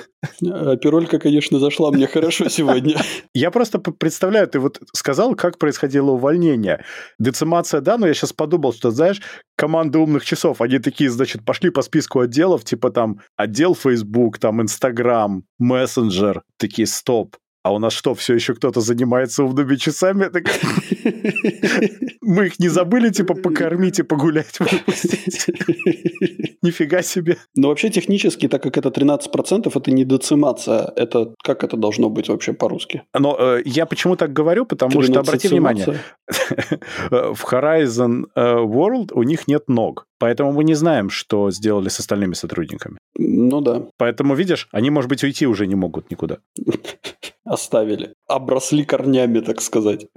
[0.43, 2.95] А пиролька, конечно, зашла мне хорошо сегодня.
[3.33, 6.83] Я просто представляю, ты вот сказал, как происходило увольнение.
[7.19, 9.21] Децимация, да, но я сейчас подумал, что, знаешь,
[9.55, 14.61] команда умных часов, они такие, значит, пошли по списку отделов, типа там отдел Facebook, там
[14.61, 17.35] Instagram, Messenger, такие, стоп.
[17.65, 20.29] А у нас что, все еще кто-то занимается умными часами?
[22.21, 25.47] Мы их не забыли, типа, покормить и погулять, выпустить?
[26.61, 27.37] Нифига себе.
[27.55, 30.93] Но вообще технически, так как это 13%, это не децимация.
[30.95, 33.01] Это как это должно быть вообще по-русски?
[33.19, 35.85] Но э, я почему так говорю, потому что, обрати внимание,
[37.09, 40.05] в Horizon э, World у них нет ног.
[40.19, 42.97] Поэтому мы не знаем, что сделали с остальными сотрудниками.
[43.17, 46.37] Ну да, Поэтому, видишь, они, может быть, уйти уже не могут никуда.
[47.45, 48.13] Оставили.
[48.27, 50.07] Обросли корнями, так сказать.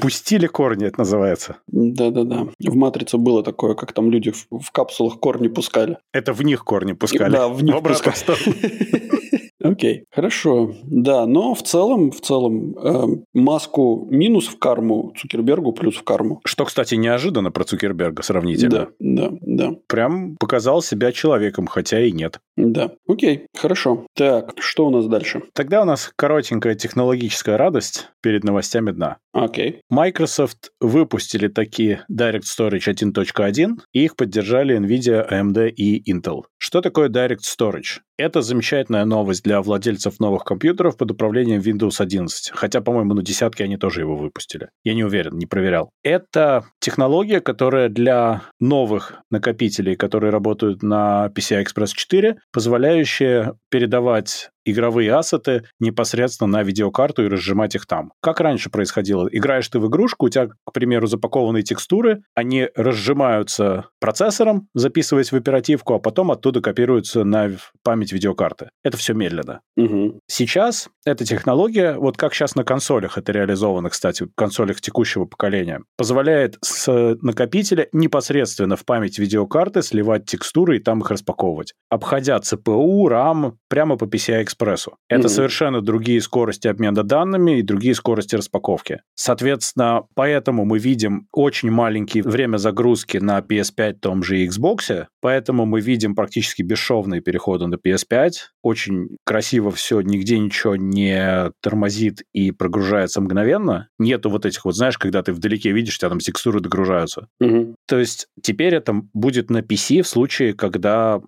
[0.00, 1.56] Пустили корни, это называется.
[1.66, 2.48] Да-да-да.
[2.58, 5.98] В «Матрице» было такое, как там люди в, в капсулах корни пускали.
[6.12, 7.32] Это в них корни пускали.
[7.32, 9.45] Да, в них обратную пускали.
[9.72, 10.74] Окей, хорошо.
[10.84, 16.40] Да, но в целом, в целом, эм, маску минус в карму, Цукербергу плюс в карму.
[16.44, 18.88] Что, кстати, неожиданно про Цукерберга сравнительно.
[18.98, 22.38] Да, да, да, Прям показал себя человеком, хотя и нет.
[22.56, 22.92] да.
[23.08, 24.06] Окей, хорошо.
[24.14, 25.42] Так, что у нас дальше?
[25.54, 29.18] Тогда у нас коротенькая технологическая радость перед новостями дна.
[29.32, 29.80] Окей.
[29.90, 36.42] Microsoft выпустили такие Direct Storage 1.1, и их поддержали NVIDIA, AMD и Intel.
[36.58, 38.00] Что такое Direct Storage?
[38.18, 42.50] Это замечательная новость для владельцев новых компьютеров под управлением Windows 11.
[42.54, 44.70] Хотя, по-моему, на десятке они тоже его выпустили.
[44.84, 45.90] Я не уверен, не проверял.
[46.02, 55.14] Это технология, которая для новых накопителей, которые работают на PCI Express 4, позволяющая передавать игровые
[55.14, 58.12] ассеты непосредственно на видеокарту и разжимать их там.
[58.20, 59.28] Как раньше происходило?
[59.30, 65.36] Играешь ты в игрушку, у тебя, к примеру, запакованные текстуры, они разжимаются процессором, записываясь в
[65.36, 67.50] оперативку, а потом оттуда копируются на
[67.82, 68.70] память видеокарты.
[68.82, 69.60] Это все медленно.
[69.76, 70.20] Угу.
[70.26, 75.80] Сейчас эта технология, вот как сейчас на консолях это реализовано, кстати, в консолях текущего поколения,
[75.96, 83.06] позволяет с накопителя непосредственно в память видеокарты сливать текстуры и там их распаковывать, обходя CPU,
[83.08, 84.88] RAM прямо по PCI Express.
[85.08, 85.28] Это mm-hmm.
[85.28, 89.02] совершенно другие скорости обмена данными и другие скорости распаковки.
[89.14, 95.66] Соответственно, поэтому мы видим очень маленькие время загрузки на PS5 том же и Xbox, поэтому
[95.66, 98.30] мы видим практически бесшовные переходы на PS5.
[98.62, 103.88] Очень красиво все, нигде ничего не тормозит и прогружается мгновенно.
[103.98, 107.28] Нету вот этих вот, знаешь, когда ты вдалеке видишь, у тебя там текстуры догружаются.
[107.42, 107.74] Mm-hmm.
[107.86, 111.20] То есть теперь это будет на PC в случае, когда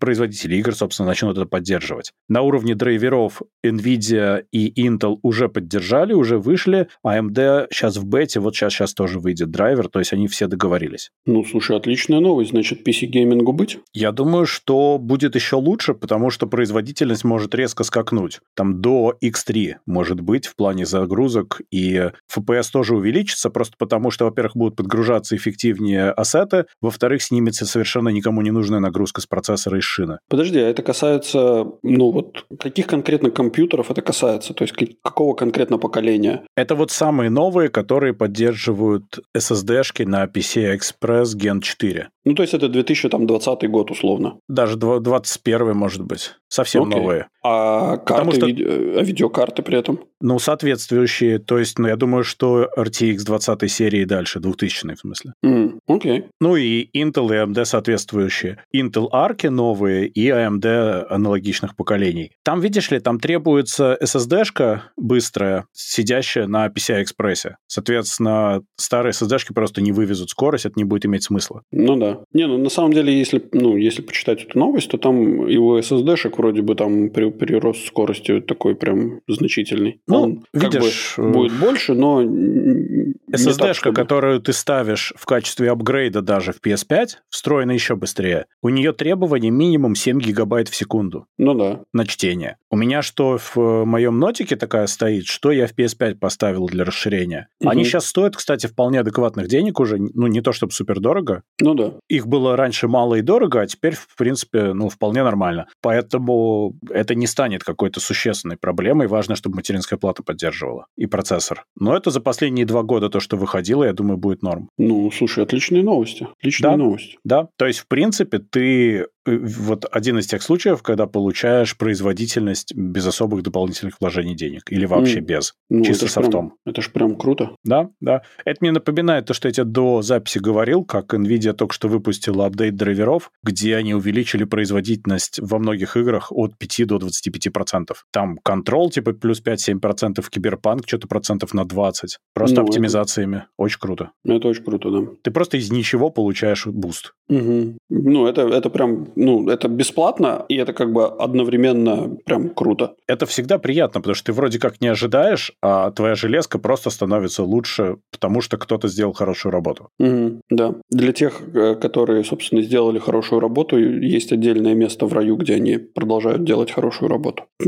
[0.00, 2.12] производители игр, собственно, начнут это поддерживать.
[2.28, 8.06] На уровне уровне драйверов NVIDIA и Intel уже поддержали, уже вышли, а AMD сейчас в
[8.06, 11.10] бете, вот сейчас, сейчас тоже выйдет драйвер, то есть они все договорились.
[11.26, 13.78] Ну, слушай, отличная новость, значит, PC-геймингу быть?
[13.92, 18.40] Я думаю, что будет еще лучше, потому что производительность может резко скакнуть.
[18.54, 24.26] Там до X3 может быть в плане загрузок, и FPS тоже увеличится, просто потому что,
[24.26, 29.80] во-первых, будут подгружаться эффективнее ассеты, во-вторых, снимется совершенно никому не нужная нагрузка с процессора и
[29.80, 30.18] шины.
[30.28, 34.54] Подожди, а это касается, ну вот, Каких конкретно компьютеров это касается?
[34.54, 36.44] То есть какого конкретно поколения?
[36.56, 42.08] Это вот самые новые, которые поддерживают SSD-шки на PCI Express Gen 4.
[42.24, 44.38] Ну, то есть это 2020 год условно.
[44.48, 46.34] Даже 2021 может быть.
[46.48, 47.00] Совсем Окей.
[47.00, 47.28] новые.
[47.50, 48.46] А карты, что...
[48.46, 48.64] виде...
[48.66, 50.00] а видеокарты при этом?
[50.20, 51.38] Ну, соответствующие.
[51.38, 55.32] То есть, ну, я думаю, что RTX 20 серии дальше, 2000 в смысле.
[55.44, 56.24] Mm, окей.
[56.40, 58.58] Ну, и Intel и AMD соответствующие.
[58.74, 62.32] Intel Arc новые и AMD аналогичных поколений.
[62.44, 67.52] Там, видишь ли, там требуется SSD-шка быстрая, сидящая на PCI Express.
[67.66, 71.62] Соответственно, старые SSD-шки просто не вывезут скорость, это не будет иметь смысла.
[71.72, 72.20] Ну да.
[72.32, 76.36] Не, ну на самом деле, если, ну, если почитать эту новость, то там его SSD-шек
[76.36, 80.00] вроде бы там при, прирост скорости такой прям значительный.
[80.06, 81.14] Ну, Он видишь...
[81.16, 82.22] Как бы будет больше, но...
[82.22, 83.96] SSD-шка, чтобы...
[83.96, 88.46] которую ты ставишь в качестве апгрейда даже в PS5, встроена еще быстрее.
[88.62, 91.26] У нее требование минимум 7 гигабайт в секунду.
[91.36, 91.80] Ну да.
[91.92, 92.56] На чтение.
[92.70, 97.48] У меня что в моем нотике такая стоит, что я в PS5 поставил для расширения.
[97.60, 97.70] Угу.
[97.70, 99.98] Они сейчас стоят, кстати, вполне адекватных денег уже.
[99.98, 101.42] Ну, не то чтобы супер дорого.
[101.60, 101.94] Ну да.
[102.08, 105.66] Их было раньше мало и дорого, а теперь, в принципе, ну, вполне нормально.
[105.82, 109.06] Поэтому это не станет какой-то существенной проблемой.
[109.06, 111.64] Важно, чтобы материнская плата поддерживала и процессор.
[111.78, 114.68] Но это за последние два года то, что выходило, я думаю, будет норм.
[114.78, 116.28] Ну, слушай, отличные новости.
[116.38, 117.18] Отличные да, новости.
[117.24, 119.06] Да, то есть, в принципе, ты
[119.36, 124.62] вот один из тех случаев, когда получаешь производительность без особых дополнительных вложений денег.
[124.70, 125.24] Или вообще мм.
[125.24, 125.54] без.
[125.68, 126.50] Ну, чисто это софтом.
[126.50, 127.50] Прям, это же прям круто.
[127.64, 128.22] Да, да.
[128.44, 132.46] Это мне напоминает то, что я тебе до записи говорил, как NVIDIA только что выпустила
[132.46, 137.94] update драйверов, где они увеличили производительность во многих играх от 5 до 25%.
[138.12, 142.18] Там Control типа плюс 5-7%, киберпанк что-то процентов на 20.
[142.34, 143.36] Просто ну, оптимизациями.
[143.36, 143.46] Это...
[143.56, 144.10] Очень круто.
[144.24, 145.06] Это очень круто, да.
[145.22, 147.14] Ты просто из ничего получаешь boost.
[147.28, 147.76] Угу.
[147.90, 152.94] Ну, это, это прям ну, это бесплатно, и это как бы одновременно прям круто.
[153.06, 157.42] Это всегда приятно, потому что ты вроде как не ожидаешь, а твоя железка просто становится
[157.42, 159.88] лучше, потому что кто-то сделал хорошую работу.
[159.98, 160.74] Угу, да.
[160.90, 165.78] Для тех, э, которые, собственно, сделали хорошую работу, есть отдельное место в раю, где они
[165.78, 167.44] продолжают делать хорошую работу.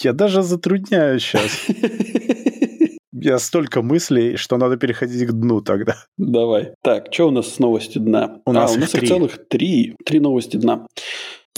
[0.00, 1.66] Я даже затрудняюсь сейчас.
[3.20, 5.96] Я столько мыслей, что надо переходить к дну тогда.
[6.16, 6.74] Давай.
[6.82, 8.40] Так, что у нас с новости дна?
[8.44, 9.94] У нас, а, у нас их целых три.
[10.04, 10.86] Три новости дна.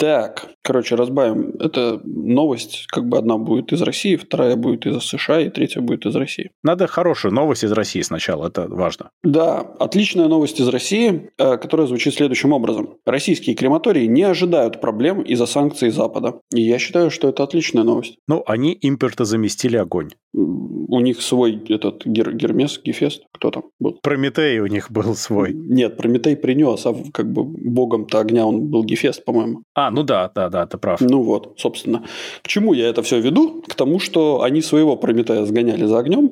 [0.01, 1.51] Так, короче, разбавим.
[1.61, 6.07] Это новость, как бы одна будет из России, вторая будет из США и третья будет
[6.07, 6.53] из России.
[6.63, 9.11] Надо хорошую новость из России сначала, это важно.
[9.23, 12.95] Да, отличная новость из России, э, которая звучит следующим образом.
[13.05, 16.41] Российские крематории не ожидают проблем из-за санкций Запада.
[16.55, 18.17] И я считаю, что это отличная новость.
[18.27, 20.13] Ну, они импортозаместили огонь.
[20.33, 23.99] У них свой этот Гер, Гермес, Гефест, кто там был?
[24.03, 25.53] Прометей у них был свой.
[25.53, 29.63] Нет, Прометей принес, а как бы богом-то огня он был Гефест, по-моему.
[29.75, 31.01] А, А, ну да, да, да, ты прав.
[31.01, 32.05] Ну вот, собственно.
[32.43, 33.63] К чему я это все веду?
[33.63, 36.31] К тому, что они своего Прометея сгоняли за огнем,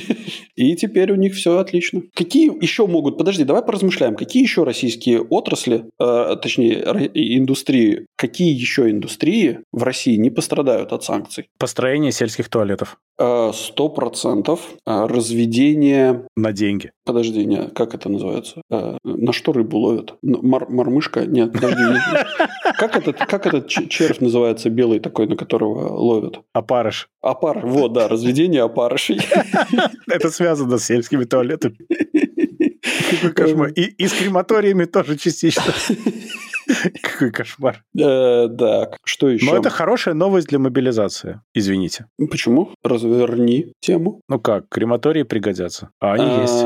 [0.56, 2.02] и теперь у них все отлично.
[2.14, 3.18] Какие еще могут...
[3.18, 4.16] Подожди, давай поразмышляем.
[4.16, 11.04] Какие еще российские отрасли, э, точнее, индустрии, какие еще индустрии в России не пострадают от
[11.04, 11.48] санкций?
[11.58, 12.98] Построение сельских туалетов.
[13.18, 14.60] Э, сто процентов.
[14.86, 16.26] Э, разведение...
[16.36, 16.92] На деньги.
[17.04, 18.62] Подожди, нет, как это называется?
[18.70, 20.14] На что рыбу ловят?
[20.22, 21.26] Мар мормышка?
[21.26, 21.82] Нет, подожди.
[22.78, 26.40] Как этот, как этот червь называется белый такой, на которого ловят?
[26.52, 27.08] Опарыш.
[27.20, 29.20] Опар, вот, да, разведение опарышей.
[30.08, 31.76] Это связано с сельскими туалетами.
[33.76, 35.72] И, и с крематориями тоже частично.
[37.02, 37.82] Какой кошмар.
[37.98, 39.46] Э, да, что еще?
[39.46, 41.40] Но это хорошая новость для мобилизации.
[41.54, 42.06] Извините.
[42.30, 42.70] Почему?
[42.82, 44.20] Разверни тему.
[44.28, 45.90] Ну как, крематории пригодятся.
[46.00, 46.62] А они а, есть.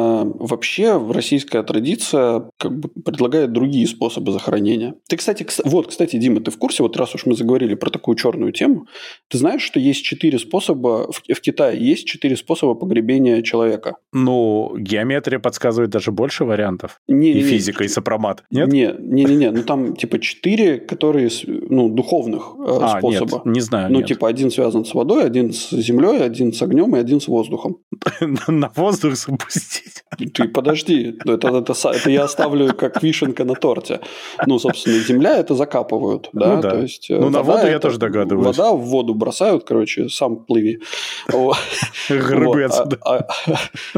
[0.51, 4.95] Вообще, российская традиция как бы предлагает другие способы захоронения.
[5.09, 8.17] Ты, кстати, вот, кстати, Дима, ты в курсе, вот раз уж мы заговорили про такую
[8.17, 8.87] черную тему,
[9.29, 13.97] ты знаешь, что есть четыре способа, в, Китае есть четыре способа погребения человека?
[14.13, 17.01] Ну, геометрия подсказывает даже больше вариантов.
[17.09, 18.45] Не, и физика, и сопромат.
[18.51, 18.69] Нет?
[18.69, 19.51] Не, не, не, не.
[19.51, 23.43] Ну, там типа четыре, которые, ну, духовных э, а, способа.
[23.45, 23.93] Нет, не знаю.
[23.93, 24.09] Ну, нет.
[24.09, 27.79] типа один связан с водой, один с землей, один с огнем и один с воздухом.
[28.49, 30.05] На воздух запустить.
[30.35, 34.01] Ты подожди, это, это, это я оставлю как вишенка на торте.
[34.47, 36.71] Ну, собственно, земля это закапывают, да, ну, да.
[36.71, 37.11] то есть.
[37.11, 38.57] Э, ну, на воду я тоже догадываюсь.
[38.57, 40.81] Вода в воду бросают, короче, сам плыви.
[42.09, 42.99] Грыбы отсюда.
[43.05, 43.57] А, а,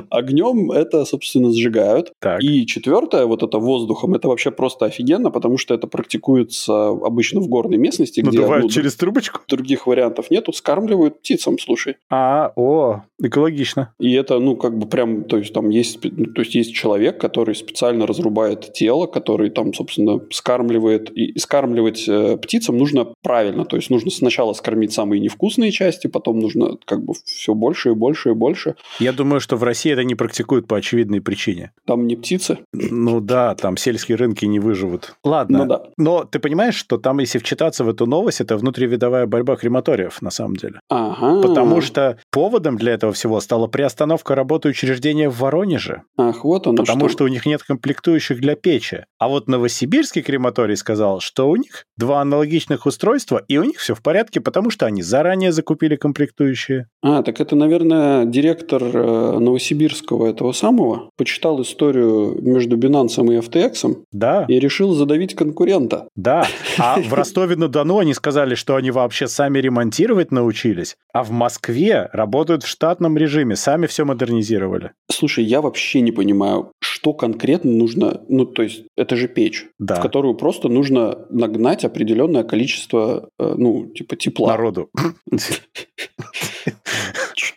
[0.10, 2.12] огнем это, собственно, сжигают.
[2.40, 7.48] И четвертое, вот это воздухом, это вообще просто офигенно, потому что это практикуется обычно в
[7.48, 9.40] горной местности, где ну, через трубочку.
[9.48, 11.96] других вариантов нету, скармливают птицам, слушай.
[12.10, 13.94] А, о, экологично.
[13.98, 17.18] И это, ну, как бы прям, то есть там есть, ну, то есть есть человек,
[17.18, 21.10] который специально разрубает тело, который там, собственно, скармливает.
[21.16, 26.38] И скармливать э, птицам нужно правильно, то есть нужно сначала скормить самые невкусные части, потом
[26.38, 28.74] нужно как бы все больше и больше и больше.
[28.98, 31.72] Я думаю, что в России это не практикуют по очевидной причине.
[31.86, 32.58] Там не птицы?
[32.72, 35.16] Ну да, там сельские рынки не выживут.
[35.24, 35.82] Ладно, да.
[35.96, 40.30] Но ты понимаешь, что там, если вчитаться в эту новость, это внутривидовая борьба крематориев, на
[40.30, 40.80] самом деле.
[40.88, 41.40] Ага.
[41.46, 46.02] Потому что поводом для этого всего стала приостановка работы учреждения в Воронеже.
[46.18, 47.18] Ах, вот оно Потому что.
[47.18, 49.04] что у них нет комплектующих для печи.
[49.18, 53.94] А вот Новосибирский крематорий сказал, что у них два аналогичных устройства, и у них все
[53.94, 56.88] в порядке, потому что они заранее закупили комплектующие.
[57.02, 64.04] А, так это, наверное, директор э, Новосибирского этого самого почитал историю между Binance и FTX
[64.12, 64.46] да.
[64.48, 66.08] и решил задавить конкурента.
[66.16, 66.46] Да,
[66.78, 72.62] а в Ростове-на-Дону они сказали, что они вообще сами ремонтировать научились, а в Москве работают
[72.62, 74.92] в штатном режиме, сами все модернизировали.
[75.10, 79.96] Слушай, я вообще не понимаю, что конкретно нужно, ну, то есть это же печь, да.
[79.96, 84.48] в которую просто нужно нагнать определенное количество, э, ну, типа тепла.
[84.48, 84.90] Народу.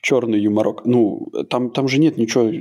[0.04, 0.86] черный юморок.
[0.86, 2.52] Ну, там, там же нет ничего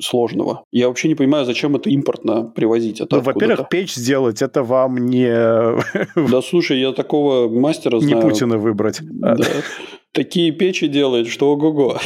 [0.00, 0.64] сложного.
[0.72, 3.00] Я вообще не понимаю, зачем это импортно привозить.
[3.00, 5.32] Это ну, во-первых, печь сделать, это вам не...
[6.32, 8.16] Да, слушай, я такого мастера знаю.
[8.16, 9.00] Не Путина выбрать.
[9.02, 9.36] Да
[10.12, 11.98] такие печи делает, что ого-го.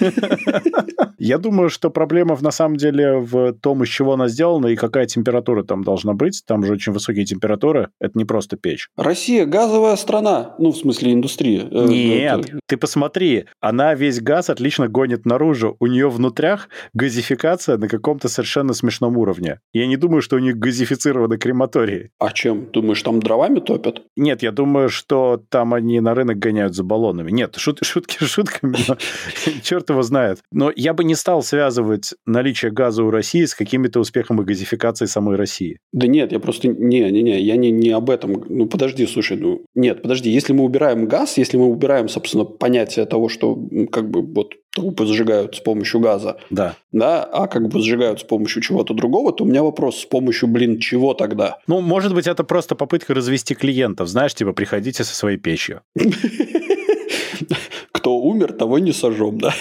[1.24, 5.06] Я думаю, что проблема на самом деле в том, из чего она сделана и какая
[5.06, 6.42] температура там должна быть.
[6.48, 7.90] Там же очень высокие температуры.
[8.00, 8.88] Это не просто печь.
[8.96, 10.56] Россия газовая страна.
[10.58, 11.68] Ну, в смысле, индустрия.
[11.70, 12.58] Э, Нет, Это...
[12.66, 13.44] ты посмотри.
[13.60, 15.76] Она весь газ отлично гонит наружу.
[15.78, 19.60] У нее внутрях газификация на каком-то совершенно смешном уровне.
[19.72, 22.10] Я не думаю, что у них газифицированы крематории.
[22.18, 22.66] А чем?
[22.72, 24.02] Думаешь, там дровами топят?
[24.16, 27.30] Нет, я думаю, что там они на рынок гоняют за баллонами.
[27.30, 28.76] Нет, шут, шутки шутками,
[29.62, 30.40] черт его знает.
[30.50, 35.36] Но я бы не стал связывать наличие газа у России с какими-то успехами газификации самой
[35.36, 35.78] России.
[35.92, 36.68] Да нет, я просто...
[36.68, 38.44] Не-не-не, я не, не об этом.
[38.48, 39.62] Ну, подожди, слушай, ну...
[39.74, 43.58] Нет, подожди, если мы убираем газ, если мы убираем, собственно, понятие того, что
[43.90, 46.76] как бы вот трупы сжигают с помощью газа, да.
[46.92, 50.48] да, а как бы сжигают с помощью чего-то другого, то у меня вопрос, с помощью,
[50.48, 51.58] блин, чего тогда?
[51.66, 55.82] Ну, может быть, это просто попытка развести клиентов, знаешь, типа, приходите со своей печью.
[58.02, 59.54] кто умер, того не сожжем, да?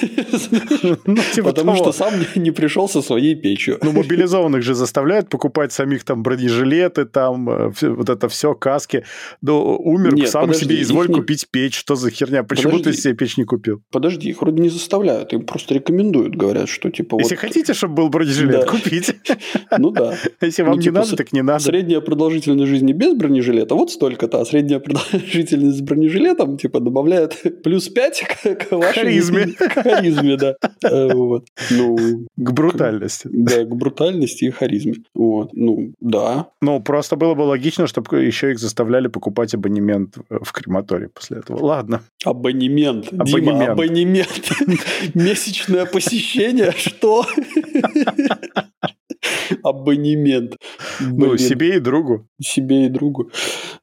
[1.05, 3.77] Ну, типа Потому что сам не пришел со своей печью.
[3.83, 9.03] Ну, мобилизованных же заставляют покупать самих там бронежилеты, там э, вот это все, каски.
[9.41, 11.77] Ну, умер, сам себе изволь купить печь.
[11.77, 12.43] Что за херня?
[12.43, 13.83] Почему ты себе печь не купил?
[13.91, 18.09] Подожди, их вроде не заставляют, им просто рекомендуют, говорят, что типа Если хотите, чтобы был
[18.09, 19.13] бронежилет, купите.
[19.77, 20.15] Ну да.
[20.41, 21.63] Если вам ну, не типа, надо, так не надо.
[21.63, 27.87] Средняя продолжительность жизни без бронежилета вот столько-то, а средняя продолжительность с бронежилетом типа добавляет плюс
[27.87, 28.93] 5 к вашей...
[28.93, 29.47] Харизме.
[29.47, 30.55] К харизме, да.
[30.83, 31.45] Э, Вот.
[31.69, 31.97] Ну,
[32.37, 33.29] К брутальности.
[33.31, 34.95] да, к брутальности и харизме.
[35.13, 35.49] Вот.
[35.53, 36.47] Ну, да.
[36.61, 41.63] Ну, просто было бы логично, чтобы еще их заставляли покупать абонемент в крематорий после этого.
[41.63, 42.01] Ладно.
[42.25, 43.09] Абонемент.
[43.11, 43.69] Дима, Абонемент.
[43.69, 44.51] абонемент.
[45.15, 46.71] Месячное посещение?
[46.75, 47.25] Что?
[49.63, 50.55] Абонемент.
[50.99, 52.27] Ну, Блин, себе и другу.
[52.41, 53.29] себе и другу.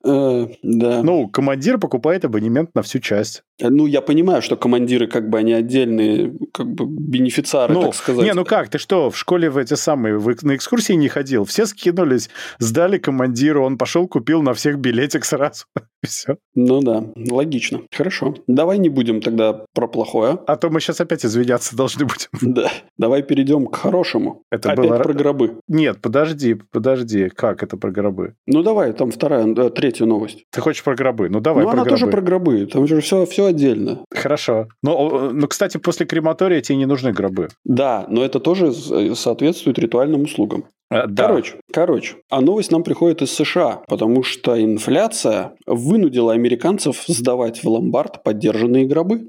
[0.05, 1.03] Э, Да.
[1.03, 3.43] Ну, командир покупает абонемент на всю часть.
[3.61, 8.25] Ну, я понимаю, что командиры, как бы, они отдельные, как бы, бенефициары, ну, так сказать.
[8.25, 11.45] не, ну как, ты что, в школе в эти самые, в- на экскурсии не ходил?
[11.45, 15.65] Все скинулись, сдали командиру, он пошел, купил на всех билетик сразу.
[16.07, 16.37] Все.
[16.55, 17.81] Ну да, логично.
[17.93, 18.37] Хорошо.
[18.47, 20.39] Давай не будем тогда про плохое.
[20.47, 22.29] А то мы сейчас опять извиняться должны будем.
[22.59, 22.71] Да.
[22.97, 24.43] Давай перейдем к хорошему.
[24.51, 24.99] Это Опять было...
[24.99, 25.59] про гробы.
[25.69, 27.29] Нет, подожди, подожди.
[27.29, 28.35] Как это про гробы?
[28.47, 30.45] Ну давай, там вторая, э, третья новость.
[30.51, 31.29] Ты хочешь про гробы?
[31.29, 31.99] Ну, давай ну про она гробы.
[31.99, 32.67] тоже про гробы.
[32.67, 34.05] Там же все, все отдельно.
[34.11, 34.69] Хорошо.
[34.83, 37.49] Ну, ну, кстати, после крематория тебе не нужны гробы.
[37.65, 40.65] Да, но это тоже э, соответствует ритуальным услугам.
[40.91, 41.27] А, да.
[41.27, 47.69] Короче, короче, а новость нам приходит из США, потому что инфляция вынудила американцев сдавать в
[47.69, 49.29] ломбард поддержанные гробы.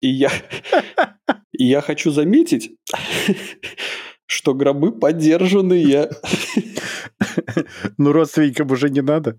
[0.00, 0.30] И я,
[1.52, 2.76] и я хочу заметить,
[4.26, 6.10] что гробы поддержанные.
[7.98, 9.38] Ну, родственникам уже не надо.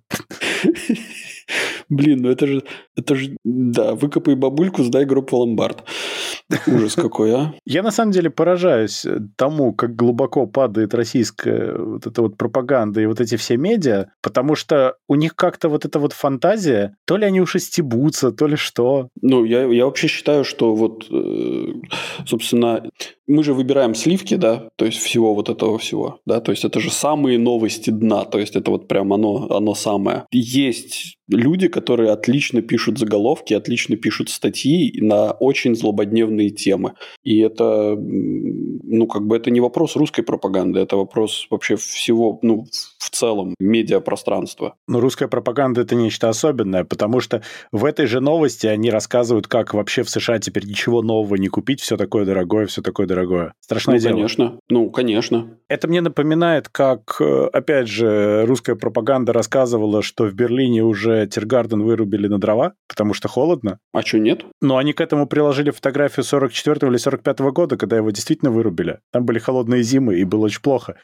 [1.90, 2.64] Блин, ну это же,
[2.96, 5.84] это же, да, выкопай бабульку, сдай гроб в ломбард.
[6.68, 7.54] Ужас какой, а?
[7.66, 9.06] Я на самом деле поражаюсь
[9.36, 14.56] тому, как глубоко падает российская вот эта вот пропаганда и вот эти все медиа, потому
[14.56, 18.48] что у них как-то вот эта вот фантазия, то ли они уж и стебутся, то
[18.48, 19.10] ли что.
[19.22, 21.66] Ну, я, я вообще считаю, что вот, э,
[22.26, 22.84] собственно,
[23.28, 26.80] мы же выбираем сливки, да, то есть всего вот этого всего, да, то есть это
[26.80, 30.26] же самые новости дна, то есть это вот прям оно, оно самое.
[30.32, 36.94] Есть люди, которые отлично пишут заголовки, отлично пишут статьи на очень злободневные темы.
[37.24, 42.66] И это, ну, как бы это не вопрос русской пропаганды, это вопрос вообще всего, ну,
[42.98, 44.76] в целом медиапространства.
[44.88, 49.74] Но русская пропаганда это нечто особенное, потому что в этой же новости они рассказывают, как
[49.74, 53.54] вообще в США теперь ничего нового не купить, все такое дорогое, все такое дорогое.
[53.60, 54.12] Страшное Ну, дело.
[54.14, 55.58] конечно, ну, конечно.
[55.68, 61.82] Это мне напоминает, как, э, опять же, русская пропаганда рассказывала, что в Берлине уже Тиргарден
[61.82, 63.80] вырубили на дрова, потому что холодно.
[63.94, 64.46] А что, нет?
[64.62, 69.00] Но они к этому приложили фотографию 44 или 45 года, когда его действительно вырубили.
[69.12, 70.96] Там были холодные зимы, и было очень плохо.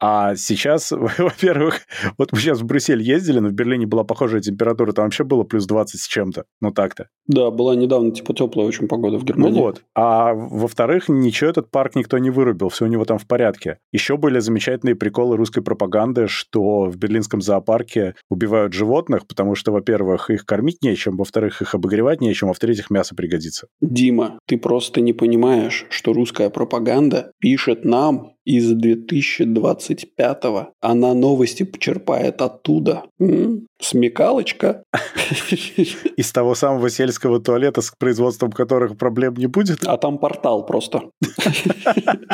[0.00, 1.80] А сейчас, во-первых,
[2.16, 5.44] вот мы сейчас в Брюссель ездили, но в Берлине была похожая температура, там вообще было
[5.44, 6.44] плюс 20 с чем-то.
[6.60, 7.08] Ну так-то.
[7.26, 9.54] Да, была недавно, типа, теплая очень погода в Германии.
[9.56, 9.82] Ну вот.
[9.94, 13.78] А во-вторых, ничего этот парк никто не вырубил, все у него там в порядке.
[13.92, 20.30] Еще были замечательные приколы русской пропаганды, что в берлинском зоопарке убивают животных, потому что, во-первых,
[20.30, 23.68] их кормить нечем, во-вторых, их обогревать нечем, а в-третьих, мясо пригодится.
[23.80, 30.72] Дима, ты просто не понимаешь, что русская пропаганда пишет нам из 2025-го.
[30.80, 33.02] Она новости черпает оттуда.
[33.20, 33.66] М?
[33.78, 34.84] Смекалочка.
[36.16, 39.86] Из того самого сельского туалета, с производством которых проблем не будет.
[39.86, 41.10] А там портал просто.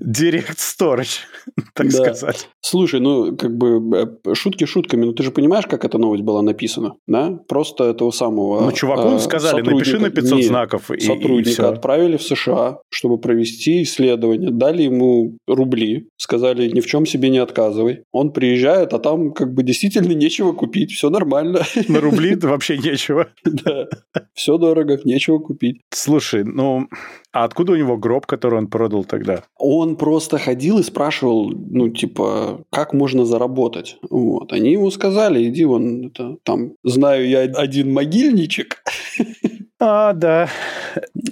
[0.00, 1.18] Директ Storage,
[1.74, 2.48] так сказать.
[2.60, 6.42] Слушай, ну, как бы, э, шутки шутками, но ты же понимаешь, как эта новость была
[6.42, 7.38] написана, да?
[7.48, 8.60] Просто этого самого...
[8.60, 12.78] Ну, чуваку э, сказали, напиши на сотрудника- 500 Не, знаков, и, сотрудника отправили в США,
[12.90, 14.45] чтобы провести исследование.
[14.50, 18.02] Дали ему рубли, сказали, ни в чем себе не отказывай.
[18.12, 21.62] Он приезжает, а там как бы действительно нечего купить, все нормально.
[21.88, 23.28] На рубли вообще нечего.
[23.44, 23.86] Да.
[24.34, 25.80] Все дорого, нечего купить.
[25.90, 26.88] Слушай, ну,
[27.32, 29.42] а откуда у него гроб, который он продал тогда?
[29.58, 33.98] Он просто ходил и спрашивал, ну, типа, как можно заработать.
[34.08, 34.52] Вот.
[34.52, 38.82] Они ему сказали, иди вон, это, там, знаю я один могильничек.
[39.78, 40.48] А, да.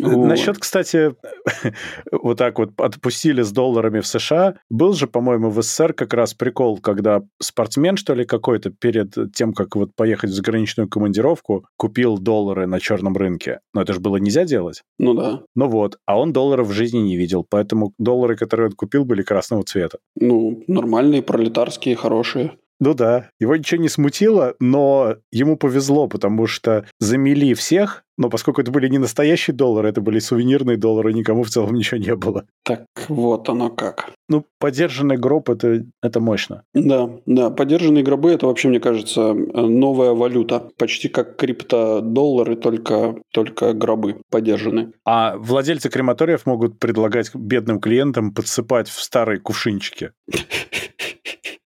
[0.00, 0.26] Вот.
[0.26, 1.14] Насчет, кстати,
[2.12, 4.56] вот так вот отпустили с долларами в США.
[4.68, 9.54] Был же, по-моему, в СССР как раз прикол, когда спортсмен, что ли, какой-то перед тем,
[9.54, 13.60] как вот поехать в заграничную командировку, купил доллары на черном рынке.
[13.72, 14.82] Но это же было нельзя делать.
[14.98, 15.40] Ну да.
[15.54, 19.22] Ну вот, а он долларов в жизни не видел, поэтому доллары, которые он купил, были
[19.22, 19.98] красного цвета.
[20.16, 22.58] Ну, нормальные, пролетарские, хорошие.
[22.80, 28.60] Ну да, его ничего не смутило, но ему повезло, потому что замели всех, но поскольку
[28.60, 32.46] это были не настоящие доллары, это были сувенирные доллары, никому в целом ничего не было.
[32.62, 34.10] Так вот оно как.
[34.28, 36.62] Ну, подержанный гроб это, это мощно.
[36.72, 40.70] Да, да, подержанные гробы это вообще, мне кажется, новая валюта.
[40.78, 44.92] Почти как криптодоллары, только, только гробы подержаны.
[45.04, 50.12] А владельцы крематориев могут предлагать бедным клиентам подсыпать в старые кувшинчики.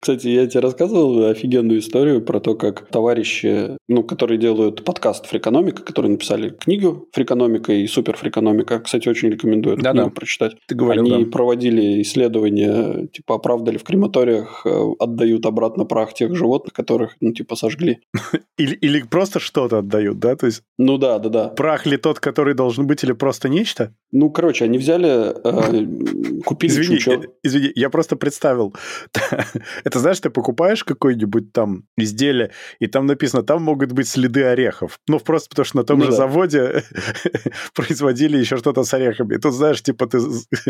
[0.06, 5.82] Кстати, я тебе рассказывал офигенную историю про то, как товарищи, ну, которые делают подкаст «Фрикономика»,
[5.82, 8.80] которые написали книгу «Фрикономика» и «Суперфрикономика».
[8.82, 10.02] Кстати, очень рекомендую эту Да-да.
[10.02, 10.58] книгу прочитать.
[10.68, 11.32] Ты говорил, Они да.
[11.32, 17.56] проводили исследования, типа, оправдали в крематориях, э, отдают обратно прах тех животных, которых, ну, типа,
[17.56, 17.98] сожгли.
[18.60, 20.36] Или, или просто что-то отдают, да?
[20.36, 21.48] То есть Ну да, да, да.
[21.50, 23.94] прах ли тот, который должен быть, или просто нечто?
[24.18, 27.24] Ну, короче, они взяли, э, купили Извини, чучело.
[27.24, 28.74] э, извини, я просто представил.
[29.84, 35.00] Это знаешь, ты покупаешь какое-нибудь там изделие, и там написано, там могут быть следы орехов.
[35.10, 36.18] Ну, просто потому что на том Ну же да.
[36.18, 36.84] заводе
[37.76, 39.36] производили еще что-то с орехами.
[39.36, 40.20] И тут, знаешь, типа ты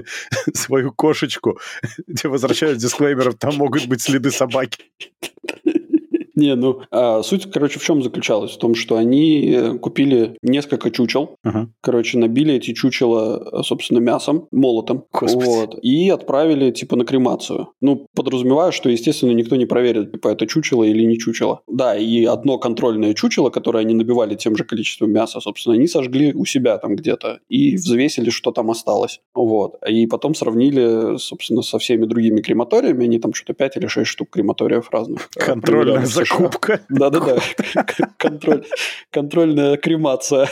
[0.55, 1.59] свою кошечку,
[2.17, 4.85] тебе возвращают дисклеймером, там могут быть следы собаки.
[6.35, 8.51] Не, ну, а, суть, короче, в чем заключалась?
[8.51, 11.69] В том, что они э, купили несколько чучел, Ага.
[11.81, 15.45] короче, набили эти чучела, э, собственно, мясом, молотом, Господи.
[15.45, 17.69] вот, и отправили, типа, на кремацию.
[17.81, 21.61] Ну, подразумевая, что, естественно, никто не проверит, типа, это чучело или не чучело.
[21.67, 26.33] Да, и одно контрольное чучело, которое они набивали тем же количеством мяса, собственно, они сожгли
[26.33, 29.21] у себя там где-то и взвесили, что там осталось.
[29.33, 29.75] Вот.
[29.87, 34.29] И потом сравнили, собственно, со всеми другими крематориями, они там что-то 5 или 6 штук
[34.31, 35.29] крематориев разных.
[35.93, 36.81] э, Закупка.
[36.89, 37.37] Да-да-да.
[38.17, 38.63] Контроль,
[39.11, 40.49] контрольная кремация.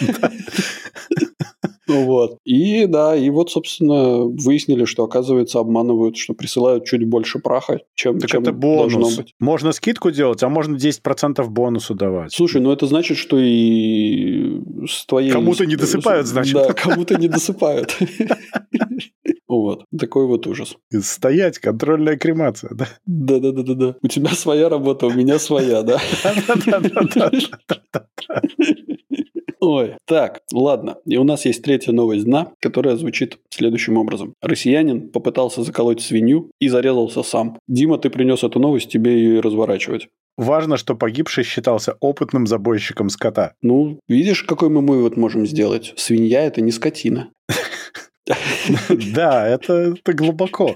[1.87, 2.37] Ну Вот.
[2.45, 8.19] И да, и вот, собственно, выяснили, что, оказывается, обманывают, что присылают чуть больше праха, чем,
[8.19, 9.17] Так чем это должно бонус.
[9.17, 9.35] быть.
[9.39, 12.33] Можно скидку делать, а можно 10% бонусу давать.
[12.33, 15.31] Слушай, ну это значит, что и с твоей...
[15.31, 16.53] Кому-то не досыпают, значит.
[16.53, 17.97] Да, кому-то не досыпают.
[19.53, 19.85] Вот.
[19.97, 20.77] Такой вот ужас.
[20.91, 22.88] Стоять, контрольная кремация, да?
[23.05, 23.97] Да-да-да-да-да.
[24.01, 26.01] У тебя своя работа, у меня своя, да?
[29.59, 30.97] Ой, так, ладно.
[31.05, 34.34] И у нас есть третья новость дна, которая звучит следующим образом.
[34.41, 37.59] Россиянин попытался заколоть свинью и зарезался сам.
[37.67, 40.09] Дима, ты принес эту новость, тебе ее и разворачивать.
[40.35, 43.53] Важно, что погибший считался опытным забойщиком скота.
[43.61, 45.93] Ну, видишь, какой мы вывод можем сделать?
[45.95, 47.30] Свинья– это не скотина.
[49.13, 50.75] Да, это, это глубоко.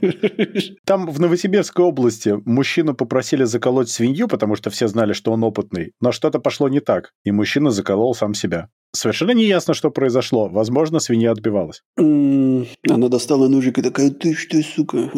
[0.85, 5.93] Там в Новосибирской области мужчину попросили заколоть свинью, потому что все знали, что он опытный,
[6.01, 8.69] но что-то пошло не так, и мужчина заколол сам себя.
[8.93, 10.47] Совершенно не ясно, что произошло.
[10.49, 11.83] Возможно, свинья отбивалась.
[11.97, 15.11] Она достала ножик и такая, ты что, сука?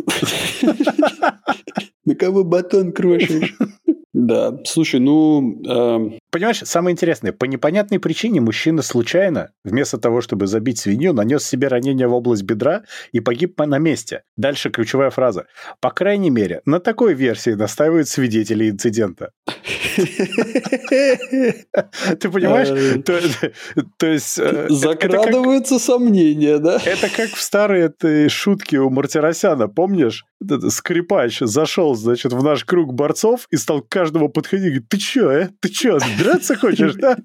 [2.05, 3.55] На кого батон крошишь?
[4.19, 10.45] Да, слушай, ну, эм, Понимаешь, самое интересное, по непонятной причине мужчина случайно, вместо того, чтобы
[10.45, 12.83] забить свинью, нанес себе ранение в область бедра
[13.13, 14.23] и погиб на месте.
[14.35, 15.45] Дальше ключевая фраза.
[15.79, 19.31] По крайней мере, на такой версии настаивают свидетели инцидента.
[22.19, 23.03] Ты понимаешь?
[23.97, 24.39] То, есть...
[24.39, 26.79] э, закрадываются сомнения, да?
[26.83, 30.25] Это как в старой этой шутке у Мартиросяна, помнишь?
[30.69, 35.31] Скрипач зашел, значит, в наш круг борцов и стал к каждому подходить говорит, ты чё,
[35.31, 35.49] э?
[35.59, 37.17] Ты чё, драться хочешь, да?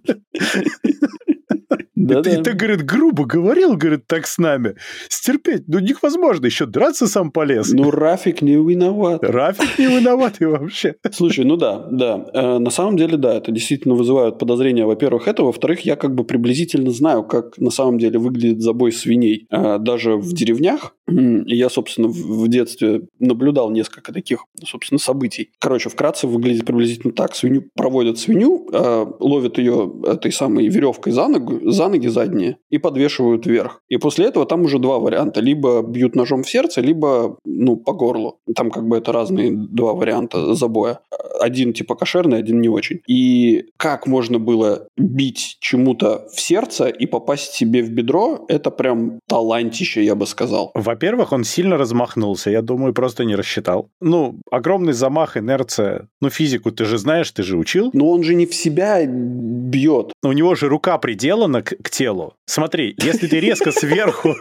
[1.94, 4.76] И ты, и ты, говорит, грубо говорил, говорит, так с нами.
[5.08, 7.72] Стерпеть, ну невозможно, еще драться сам полез.
[7.72, 9.22] Ну, Рафик не виноват.
[9.22, 10.96] Рафик не виноватый вообще.
[11.12, 12.26] Слушай, ну да, да.
[12.32, 15.42] Э, на самом деле, да, это действительно вызывает подозрения, во-первых, это.
[15.44, 19.46] Во-вторых, я как бы приблизительно знаю, как на самом деле выглядит забой свиней.
[19.50, 20.94] Э, даже в деревнях.
[21.06, 25.50] И я, собственно, в в детстве наблюдал несколько таких, собственно, событий.
[25.58, 27.34] Короче, вкратце выглядит приблизительно так.
[27.34, 32.78] Свинью проводят свинью, э, ловят ее этой самой веревкой за, ногу, за ноги задние и
[32.78, 33.80] подвешивают вверх.
[33.88, 35.40] И после этого там уже два варианта.
[35.40, 38.38] Либо бьют ножом в сердце, либо, ну, по горлу.
[38.54, 41.00] Там как бы это разные два варианта забоя.
[41.40, 43.00] Один типа кошерный, один не очень.
[43.08, 49.18] И как можно было бить чему-то в сердце и попасть себе в бедро, это прям
[49.28, 50.70] талантище, я бы сказал.
[50.74, 53.90] Во-первых, он сильно размахнулся, я думаю, просто не рассчитал.
[54.00, 56.08] Ну, огромный замах, инерция.
[56.20, 57.90] Ну, физику ты же знаешь, ты же учил.
[57.92, 60.12] Но он же не в себя бьет.
[60.22, 62.34] У него же рука приделана к, к телу.
[62.46, 64.34] Смотри, если ты резко сверху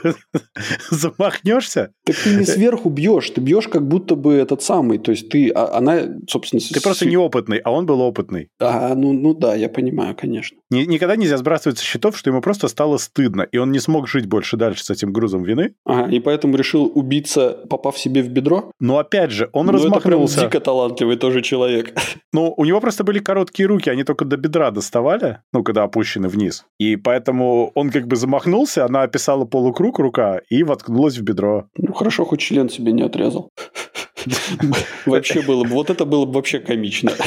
[0.90, 4.98] замахнешься, Так ты не сверху бьешь, ты бьешь как будто бы этот самый.
[4.98, 6.62] То есть ты, а- она, собственно...
[6.62, 8.50] ты просто неопытный, а он был опытный.
[8.60, 10.58] А, ну, ну да, я понимаю, конечно.
[10.70, 14.08] Ни- никогда нельзя сбрасывать со счетов, что ему просто стало стыдно, и он не смог
[14.08, 15.74] жить больше дальше с этим грузом вины.
[15.86, 18.72] Ага, и поэтому решил убиться, попав себе в бедро.
[18.80, 20.42] Но опять же, он Ну, это прям размахнулся.
[20.42, 21.94] дико талантливый тоже человек.
[22.32, 26.28] Ну, у него просто были короткие руки, они только до бедра доставали, ну, когда опущены
[26.28, 26.66] вниз.
[26.80, 31.66] И поэтому он как бы замахнулся, она описала полукруг рука и воткнулась в бедро.
[31.78, 33.52] Ну, хорошо, хоть член себе не отрезал.
[35.06, 37.12] Вообще было бы, вот это было бы вообще комично.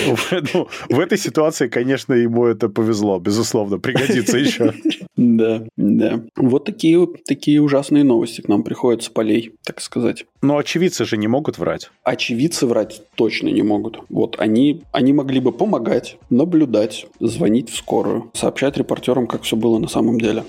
[0.55, 4.73] Ну, в этой ситуации, конечно, ему это повезло, безусловно, пригодится еще.
[5.17, 6.21] Да, да.
[6.37, 10.27] Вот такие, такие ужасные новости к нам приходят с полей, так сказать.
[10.43, 11.91] Но очевидцы же не могут врать.
[12.05, 14.01] Очевидцы врать точно не могут.
[14.11, 19.79] Вот они, они могли бы помогать, наблюдать, звонить в скорую, сообщать репортерам, как все было
[19.79, 20.45] на самом деле.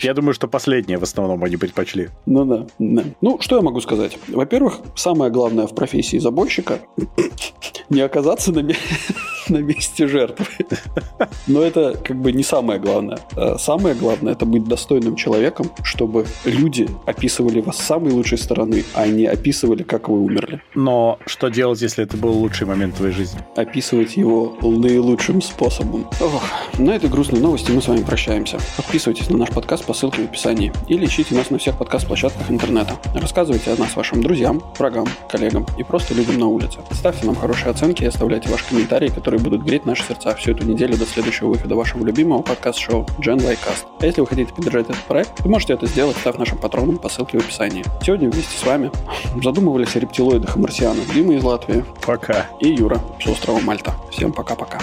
[0.00, 2.08] Я думаю, что последнее в основном они предпочли.
[2.26, 3.04] Ну да, да.
[3.20, 4.18] Ну, что я могу сказать?
[4.28, 6.80] Во-первых, самое главное в профессии забойщика
[7.90, 8.62] не оказаться на,
[9.48, 10.46] на месте жертвы.
[11.46, 13.18] Но это как бы не самое главное.
[13.36, 18.84] А самое главное это быть достойным человеком, чтобы люди описывали вас с самой лучшей стороны,
[18.94, 20.62] а не описывали, как вы умерли.
[20.74, 23.40] Но что делать, если это был лучший момент твоей жизни?
[23.56, 26.06] Описывать его наилучшим способом.
[26.20, 26.42] Ох,
[26.78, 28.58] на этой грустной новости мы с вами прощаемся.
[28.76, 32.94] Подписывайтесь на наш подкаст по ссылке в описании или ищите нас на всех подкаст-площадках интернета.
[33.14, 36.80] Рассказывайте о нас вашим друзьям, врагам, коллегам и просто людям на улице.
[36.90, 40.64] Ставьте нам хорошие оценки и оставляйте ваши комментарии, которые будут греть наши сердца всю эту
[40.66, 43.86] неделю до следующего выхода вашего любимого подкаст-шоу Gen y Cast.
[44.00, 47.08] А если вы хотите поддержать этот проект, вы можете это сделать, став нашим патроном по
[47.08, 47.84] ссылке в описании.
[48.02, 48.90] Сегодня вместе с вами
[49.42, 51.84] задумывались о рептилоидах и марсианах Дима из Латвии.
[52.04, 52.46] Пока.
[52.60, 53.94] И Юра с острова Мальта.
[54.10, 54.78] Всем пока-пока.